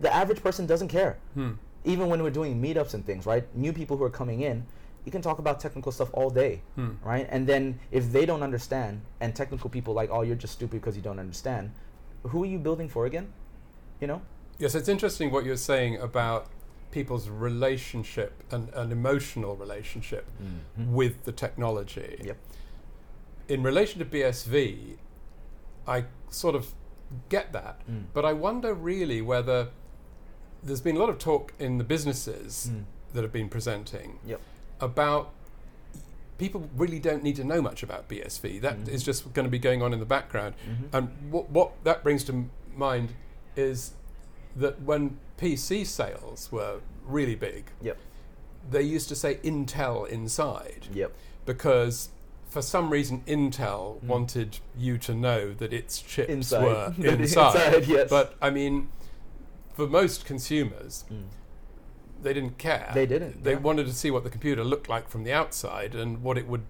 The 0.02 0.14
average 0.14 0.42
person 0.42 0.66
doesn't 0.66 0.90
care. 0.90 1.18
Even 1.86 2.08
when 2.10 2.22
we're 2.22 2.30
doing 2.30 2.62
meetups 2.62 2.94
and 2.94 3.06
things, 3.06 3.26
right? 3.26 3.44
New 3.56 3.74
people 3.74 3.98
who 3.98 4.04
are 4.04 4.10
coming 4.10 4.42
in, 4.42 4.66
you 5.06 5.12
can 5.12 5.22
talk 5.22 5.40
about 5.40 5.60
technical 5.60 5.92
stuff 5.92 6.10
all 6.14 6.30
day, 6.30 6.62
right? 7.04 7.26
And 7.30 7.48
then 7.48 7.80
if 7.92 8.12
they 8.12 8.26
don't 8.26 8.44
understand, 8.44 9.02
and 9.22 9.34
technical 9.36 9.70
people 9.70 9.94
like, 9.94 10.10
oh, 10.12 10.22
you're 10.22 10.36
just 10.36 10.54
stupid 10.54 10.82
because 10.82 10.96
you 10.96 11.02
don't 11.02 11.20
understand, 11.20 11.72
who 12.24 12.44
are 12.44 12.48
you 12.48 12.60
building 12.60 12.90
for 12.90 13.06
again? 13.06 13.32
You 14.02 14.08
know? 14.08 14.22
Yes, 14.60 14.76
it's 14.76 14.90
interesting 14.90 15.32
what 15.32 15.46
you're 15.46 15.56
saying 15.58 15.98
about 15.98 16.48
people's 16.92 17.30
relationship 17.30 18.44
and 18.52 18.70
an 18.74 18.92
emotional 18.92 19.56
relationship 19.56 20.26
with 20.78 21.24
the 21.26 21.32
technology. 21.32 22.20
Yep. 22.24 22.38
In 23.48 23.64
relation 23.64 24.00
to 24.00 24.06
BSV, 24.06 24.98
I 25.88 26.06
sort 26.30 26.56
of 26.56 26.74
get 27.30 27.52
that, 27.54 27.82
Mm. 27.90 28.04
but 28.14 28.26
I 28.26 28.34
wonder 28.34 28.74
really 28.74 29.22
whether 29.22 29.70
there's 30.64 30.82
been 30.82 30.96
a 30.96 31.00
lot 31.00 31.10
of 31.10 31.18
talk 31.18 31.54
in 31.60 31.78
the 31.78 31.84
businesses 31.84 32.70
Mm. 32.72 32.84
that 33.14 33.24
have 33.24 33.32
been 33.34 33.50
presenting 33.50 34.20
Yep. 34.26 34.42
about 34.80 35.32
people 36.38 36.70
really 36.76 37.00
don't 37.00 37.22
need 37.24 37.36
to 37.36 37.44
know 37.44 37.62
much 37.62 37.84
about 37.84 38.08
BSV. 38.08 38.60
That 38.60 38.88
is 38.88 39.02
Mhm. 39.02 39.06
just 39.06 39.34
going 39.34 39.46
to 39.46 39.50
be 39.50 39.60
going 39.60 39.82
on 39.82 39.92
in 39.94 40.00
the 40.00 40.06
background. 40.06 40.56
Mhm. 40.66 40.88
And 40.94 41.32
what, 41.32 41.50
what 41.50 41.84
that 41.84 42.02
brings 42.04 42.24
to 42.26 42.50
mind 42.76 43.14
is 43.58 43.94
that 44.56 44.82
when 44.82 45.18
PC 45.38 45.86
sales 45.86 46.52
were 46.52 46.80
really 47.06 47.36
big, 47.36 47.72
Yep. 47.82 47.98
they 48.70 48.82
used 48.82 49.08
to 49.10 49.16
say 49.16 49.36
Intel 49.44 50.08
inside 50.08 50.88
Yep. 50.94 51.12
because 51.46 52.10
for 52.50 52.62
some 52.62 52.90
reason 52.90 53.22
Intel 53.28 54.00
Mm. 54.02 54.04
wanted 54.04 54.60
you 54.78 54.98
to 54.98 55.14
know 55.14 55.54
that 55.54 55.72
its 55.72 56.02
chips 56.02 56.30
Inside. 56.30 56.64
were 56.64 56.94
inside. 56.98 57.76
inside, 57.76 57.88
yes. 57.88 58.10
But 58.10 58.36
I 58.42 58.50
mean, 58.50 58.90
for 59.74 59.88
most 59.88 60.26
consumers, 60.26 61.06
Mm. 61.12 61.26
they 62.24 62.34
didn't 62.34 62.58
care. 62.58 62.92
They 62.94 63.06
didn't, 63.06 63.44
They 63.44 63.52
yeah. 63.54 63.60
wanted 63.60 63.86
to 63.86 63.94
see 63.94 64.12
what 64.12 64.24
the 64.24 64.30
computer 64.30 64.64
looked 64.64 64.90
like 64.90 65.08
from 65.10 65.24
the 65.24 65.32
outside 65.32 65.96
and 65.96 66.22
what 66.24 66.38
it 66.38 66.48
would 66.48 66.64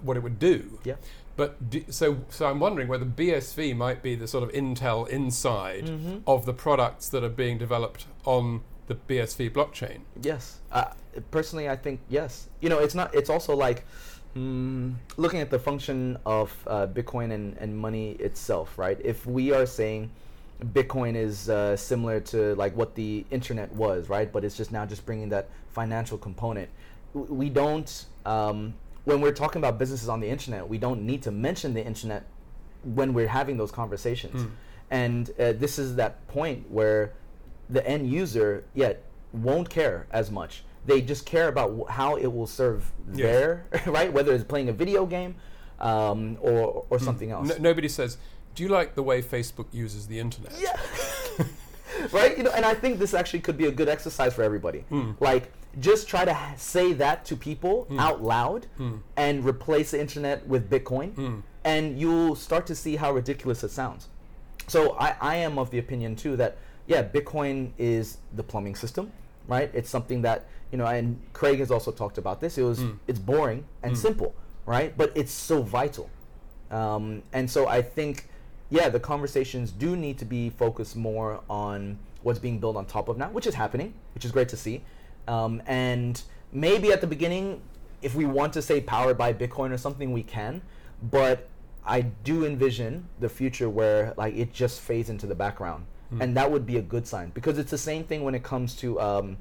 what 0.00 0.16
it 0.16 0.22
would 0.22 0.38
do. 0.38 0.78
Yeah. 0.82 0.94
But 1.36 1.70
do, 1.70 1.84
so 1.90 2.18
so 2.28 2.46
I'm 2.46 2.60
wondering 2.60 2.86
whether 2.88 3.04
BSV 3.04 3.74
might 3.76 4.02
be 4.02 4.14
the 4.14 4.28
sort 4.28 4.44
of 4.44 4.52
Intel 4.52 5.08
inside 5.08 5.86
Mhm. 5.86 6.22
of 6.26 6.46
the 6.46 6.52
products 6.52 7.08
that 7.08 7.24
are 7.24 7.28
being 7.28 7.58
developed 7.58 8.06
on 8.24 8.62
the 8.86 8.94
BSV 8.94 9.50
blockchain. 9.50 10.00
Yes. 10.22 10.60
Uh, 10.70 10.84
personally, 11.30 11.68
I 11.68 11.76
think 11.76 12.00
yes. 12.08 12.48
You 12.60 12.68
know, 12.68 12.78
it's 12.78 12.94
not. 12.94 13.14
It's 13.14 13.30
also 13.30 13.56
like 13.56 13.84
mm, 14.36 14.94
looking 15.16 15.40
at 15.40 15.50
the 15.50 15.58
function 15.58 16.18
of 16.26 16.52
uh, 16.66 16.86
Bitcoin 16.88 17.32
and, 17.32 17.56
and 17.58 17.76
money 17.76 18.12
itself, 18.12 18.76
right? 18.78 18.98
If 19.04 19.26
we 19.26 19.52
are 19.52 19.64
saying 19.66 20.10
Bitcoin 20.72 21.14
is 21.16 21.48
uh, 21.48 21.76
similar 21.76 22.20
to 22.20 22.54
like 22.56 22.76
what 22.76 22.94
the 22.94 23.24
internet 23.30 23.72
was, 23.72 24.08
right? 24.08 24.30
But 24.32 24.44
it's 24.44 24.56
just 24.56 24.70
now 24.72 24.86
just 24.86 25.04
bringing 25.06 25.28
that 25.30 25.48
financial 25.72 26.18
component. 26.18 26.68
We 27.12 27.48
don't. 27.50 28.06
Um, 28.26 28.74
when 29.04 29.20
we're 29.20 29.32
talking 29.32 29.60
about 29.60 29.78
businesses 29.78 30.08
on 30.08 30.20
the 30.20 30.28
internet, 30.28 30.68
we 30.68 30.78
don't 30.78 31.02
need 31.02 31.22
to 31.22 31.30
mention 31.30 31.74
the 31.74 31.84
internet 31.84 32.24
when 32.82 33.14
we're 33.14 33.28
having 33.28 33.56
those 33.56 33.70
conversations. 33.70 34.42
Mm. 34.42 34.50
And 34.90 35.30
uh, 35.38 35.52
this 35.52 35.78
is 35.78 35.96
that 35.96 36.26
point 36.28 36.70
where 36.70 37.12
the 37.68 37.86
end 37.86 38.10
user 38.10 38.64
yet 38.74 39.02
won't 39.32 39.68
care 39.68 40.06
as 40.10 40.30
much. 40.30 40.64
They 40.86 41.00
just 41.00 41.24
care 41.24 41.48
about 41.48 41.74
wh- 41.76 41.90
how 41.90 42.16
it 42.16 42.26
will 42.26 42.46
serve 42.46 42.90
their 43.06 43.66
right, 43.86 44.12
whether 44.12 44.34
it's 44.34 44.44
playing 44.44 44.68
a 44.68 44.72
video 44.72 45.06
game 45.06 45.36
um, 45.80 46.36
or 46.40 46.84
or 46.90 46.98
something 46.98 47.30
else. 47.30 47.48
No, 47.48 47.56
nobody 47.56 47.88
says, 47.88 48.18
"Do 48.54 48.62
you 48.62 48.68
like 48.68 48.94
the 48.94 49.02
way 49.02 49.22
Facebook 49.22 49.66
uses 49.72 50.06
the 50.06 50.20
internet?" 50.20 50.52
Yeah. 50.60 50.78
right? 52.12 52.36
You 52.36 52.44
know, 52.44 52.50
and 52.50 52.64
I 52.64 52.74
think 52.74 52.98
this 52.98 53.14
actually 53.14 53.40
could 53.40 53.56
be 53.56 53.66
a 53.66 53.70
good 53.70 53.88
exercise 53.88 54.34
for 54.34 54.42
everybody. 54.42 54.80
Hmm. 54.80 55.12
Like, 55.20 55.52
just 55.80 56.08
try 56.08 56.24
to 56.24 56.36
say 56.56 56.92
that 56.94 57.24
to 57.26 57.36
people 57.36 57.86
out 57.98 58.22
loud 58.22 58.66
Hmm. 58.76 58.96
and 59.16 59.44
replace 59.44 59.90
the 59.92 60.00
internet 60.00 60.46
with 60.46 60.70
Bitcoin, 60.70 61.42
and 61.64 61.98
you'll 61.98 62.34
start 62.36 62.66
to 62.66 62.74
see 62.74 62.96
how 62.96 63.12
ridiculous 63.12 63.64
it 63.64 63.70
sounds. 63.70 64.08
So 64.68 64.96
I, 64.98 65.16
I 65.20 65.36
am 65.36 65.58
of 65.58 65.70
the 65.70 65.78
opinion 65.78 66.16
too 66.16 66.36
that 66.36 66.56
yeah, 66.86 67.02
Bitcoin 67.02 67.70
is 67.78 68.18
the 68.34 68.42
plumbing 68.42 68.74
system, 68.74 69.10
right? 69.48 69.70
It's 69.72 69.88
something 69.90 70.22
that 70.22 70.46
you 70.72 70.78
know, 70.78 70.86
and 70.86 71.20
Craig 71.32 71.58
has 71.60 71.70
also 71.70 71.92
talked 71.92 72.18
about 72.18 72.40
this. 72.40 72.58
It 72.58 72.62
was 72.62 72.82
it's 73.06 73.18
boring 73.18 73.64
and 73.82 73.96
simple, 73.96 74.34
right? 74.66 74.96
But 74.96 75.12
it's 75.14 75.32
so 75.32 75.62
vital, 75.62 76.10
um, 76.70 77.22
and 77.32 77.50
so 77.50 77.66
I 77.68 77.82
think 77.82 78.28
yeah, 78.70 78.88
the 78.88 79.00
conversations 79.00 79.70
do 79.70 79.94
need 79.96 80.18
to 80.18 80.24
be 80.24 80.50
focused 80.50 80.96
more 80.96 81.40
on 81.48 81.98
what's 82.22 82.38
being 82.38 82.58
built 82.58 82.76
on 82.76 82.86
top 82.86 83.08
of 83.08 83.18
now, 83.18 83.28
which 83.30 83.46
is 83.46 83.54
happening, 83.54 83.92
which 84.14 84.24
is 84.24 84.32
great 84.32 84.48
to 84.48 84.56
see, 84.56 84.82
um, 85.28 85.62
and 85.66 86.22
maybe 86.52 86.92
at 86.92 87.00
the 87.00 87.06
beginning, 87.06 87.62
if 88.02 88.14
we 88.14 88.24
want 88.24 88.52
to 88.54 88.62
say 88.62 88.80
powered 88.80 89.16
by 89.16 89.32
Bitcoin 89.32 89.70
or 89.70 89.78
something, 89.78 90.12
we 90.12 90.22
can, 90.22 90.62
but 91.02 91.48
I 91.86 92.02
do 92.02 92.44
envision 92.44 93.08
the 93.20 93.28
future 93.28 93.68
where 93.68 94.14
like 94.16 94.34
it 94.36 94.52
just 94.52 94.80
fades 94.80 95.10
into 95.10 95.26
the 95.26 95.34
background, 95.34 95.86
and 96.20 96.36
that 96.36 96.50
would 96.50 96.64
be 96.66 96.76
a 96.76 96.82
good 96.82 97.06
sign 97.06 97.30
because 97.34 97.58
it's 97.58 97.70
the 97.70 97.78
same 97.78 98.04
thing 98.04 98.22
when 98.22 98.34
it 98.34 98.42
comes 98.42 98.74
to 98.76 99.00
um, 99.00 99.36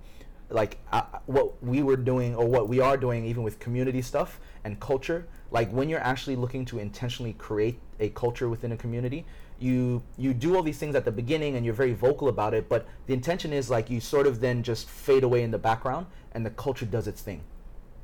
like 0.49 0.77
uh, 0.91 1.03
what 1.25 1.61
we 1.63 1.83
were 1.83 1.97
doing 1.97 2.35
or 2.35 2.47
what 2.47 2.67
we 2.67 2.79
are 2.79 2.97
doing 2.97 3.25
even 3.25 3.43
with 3.43 3.59
community 3.59 4.01
stuff 4.01 4.39
and 4.63 4.79
culture. 4.79 5.27
Like 5.51 5.71
when 5.71 5.87
you're 5.87 5.99
actually 5.99 6.35
looking 6.35 6.65
to 6.65 6.79
intentionally 6.79 7.33
create 7.33 7.79
a 7.99 8.09
culture 8.09 8.49
within 8.49 8.71
a 8.71 8.77
community, 8.77 9.25
you 9.59 10.03
you 10.17 10.33
do 10.33 10.55
all 10.55 10.63
these 10.63 10.77
things 10.77 10.95
at 10.95 11.05
the 11.05 11.11
beginning 11.11 11.55
and 11.55 11.65
you're 11.65 11.73
very 11.73 11.93
vocal 11.93 12.27
about 12.27 12.53
it, 12.53 12.67
but 12.69 12.85
the 13.07 13.13
intention 13.13 13.53
is 13.53 13.69
like 13.69 13.89
you 13.89 13.99
sort 13.99 14.27
of 14.27 14.41
then 14.41 14.63
just 14.63 14.89
fade 14.89 15.23
away 15.23 15.43
in 15.43 15.51
the 15.51 15.57
background 15.57 16.07
and 16.33 16.45
the 16.45 16.49
culture 16.49 16.85
does 16.85 17.07
its 17.07 17.21
thing. 17.21 17.41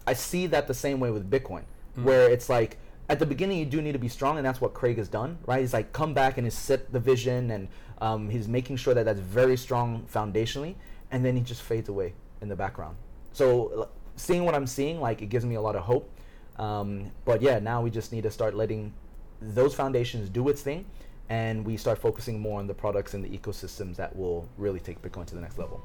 I 0.08 0.14
see 0.14 0.48
that 0.48 0.68
the 0.68 0.74
same 0.74 1.00
way 1.00 1.12
with 1.12 1.30
Bitcoin, 1.30 1.64
where 1.96 2.30
it's 2.30 2.50
like 2.50 2.78
at 3.10 3.20
the 3.20 3.26
beginning 3.26 3.58
you 3.58 3.66
do 3.66 3.82
need 3.82 3.94
to 3.94 4.00
be 4.00 4.08
strong, 4.08 4.38
and 4.38 4.46
that's 4.46 4.62
what 4.62 4.74
Craig 4.74 4.98
has 4.98 5.10
done, 5.10 5.38
right? 5.46 5.62
He's 5.62 5.74
like 5.74 5.94
come 5.94 6.14
back 6.14 6.38
and 6.38 6.46
he's 6.46 6.54
set 6.54 6.92
the 6.92 7.00
vision, 7.00 7.52
and 7.52 7.68
um, 8.00 8.30
he's 8.30 8.48
making 8.48 8.78
sure 8.78 8.94
that 8.94 9.06
that's 9.06 9.20
very 9.20 9.58
strong 9.58 10.06
foundationally, 10.12 10.76
and 11.12 11.26
then 11.26 11.36
he 11.36 11.42
just 11.42 11.62
fades 11.62 11.90
away 11.90 12.14
in 12.42 12.50
the 12.50 12.56
background. 12.56 12.96
So 13.34 13.90
seeing 14.16 14.46
what 14.46 14.56
I'm 14.56 14.68
seeing, 14.68 15.00
like 15.00 15.22
it 15.22 15.28
gives 15.28 15.46
me 15.46 15.56
a 15.56 15.62
lot 15.62 15.76
of 15.76 15.84
hope. 15.84 16.10
Um, 16.58 17.12
but 17.26 17.42
yeah, 17.42 17.60
now 17.60 17.82
we 17.82 17.90
just 17.90 18.12
need 18.12 18.24
to 18.24 18.32
start 18.32 18.54
letting 18.54 18.94
those 19.42 19.74
foundations 19.74 20.30
do 20.30 20.50
its 20.50 20.62
thing, 20.62 20.86
and 21.30 21.66
we 21.66 21.78
start 21.78 21.98
focusing 21.98 22.40
more 22.40 22.60
on 22.60 22.68
the 22.68 22.74
products 22.74 23.14
and 23.14 23.24
the 23.24 23.30
ecosystems 23.38 23.96
that 23.96 24.16
will 24.16 24.48
really 24.58 24.80
take 24.80 25.02
Bitcoin 25.02 25.26
to 25.28 25.36
the 25.36 25.42
next 25.42 25.58
level. 25.58 25.82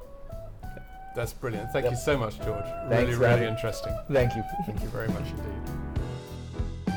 That's 1.14 1.33
brilliant. 1.33 1.70
Thank 1.72 1.85
Yep. 1.85 1.92
you 1.92 1.98
so 1.98 2.18
much, 2.18 2.38
George. 2.40 2.64
Thanks 2.88 2.90
really, 2.90 3.14
really 3.14 3.30
having- 3.30 3.48
interesting. 3.48 3.96
Thank 4.11 4.35
you. 4.35 4.42
Thank 4.66 4.83
you 4.83 4.88
very 4.88 5.09
much 5.09 5.30
indeed. 5.30 6.94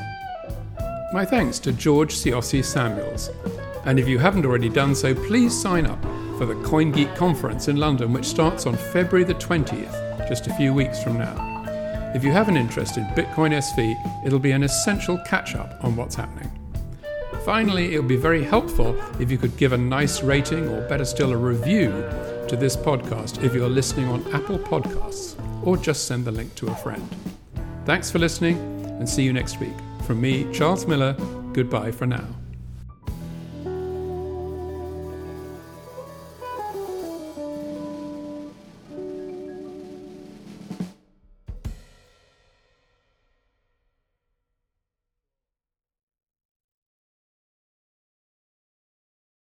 My 1.12 1.24
thanks 1.24 1.58
to 1.60 1.72
George 1.72 2.14
Siosi 2.14 2.64
Samuels. 2.64 3.30
And 3.84 3.98
if 3.98 4.08
you 4.08 4.18
haven't 4.18 4.44
already 4.44 4.68
done 4.68 4.94
so, 4.94 5.14
please 5.14 5.58
sign 5.58 5.86
up 5.86 6.02
for 6.36 6.44
the 6.46 6.54
CoinGeek 6.54 7.14
conference 7.16 7.68
in 7.68 7.76
London, 7.76 8.12
which 8.12 8.26
starts 8.26 8.66
on 8.66 8.74
February 8.76 9.24
the 9.24 9.34
20th, 9.34 10.28
just 10.28 10.46
a 10.48 10.54
few 10.54 10.74
weeks 10.74 11.02
from 11.02 11.16
now. 11.18 12.12
If 12.14 12.24
you 12.24 12.32
have 12.32 12.48
an 12.48 12.56
interest 12.56 12.96
in 12.98 13.04
Bitcoin 13.14 13.52
SV, 13.52 13.96
it'll 14.26 14.38
be 14.38 14.50
an 14.52 14.62
essential 14.64 15.18
catch 15.26 15.54
up 15.54 15.82
on 15.84 15.94
what's 15.96 16.14
happening. 16.16 16.50
Finally, 17.48 17.94
it 17.94 17.98
would 17.98 18.06
be 18.06 18.14
very 18.14 18.44
helpful 18.44 18.94
if 19.18 19.30
you 19.30 19.38
could 19.38 19.56
give 19.56 19.72
a 19.72 19.78
nice 19.78 20.22
rating 20.22 20.68
or 20.68 20.86
better 20.86 21.06
still 21.06 21.32
a 21.32 21.36
review 21.36 21.88
to 22.46 22.58
this 22.58 22.76
podcast 22.76 23.42
if 23.42 23.54
you're 23.54 23.70
listening 23.70 24.06
on 24.08 24.20
Apple 24.34 24.58
Podcasts 24.58 25.34
or 25.66 25.78
just 25.78 26.06
send 26.06 26.26
the 26.26 26.30
link 26.30 26.54
to 26.56 26.66
a 26.66 26.74
friend. 26.74 27.08
Thanks 27.86 28.10
for 28.10 28.18
listening 28.18 28.58
and 28.98 29.08
see 29.08 29.22
you 29.22 29.32
next 29.32 29.60
week. 29.60 29.72
From 30.06 30.20
me, 30.20 30.46
Charles 30.52 30.86
Miller, 30.86 31.14
goodbye 31.54 31.90
for 31.90 32.04
now. 32.04 32.26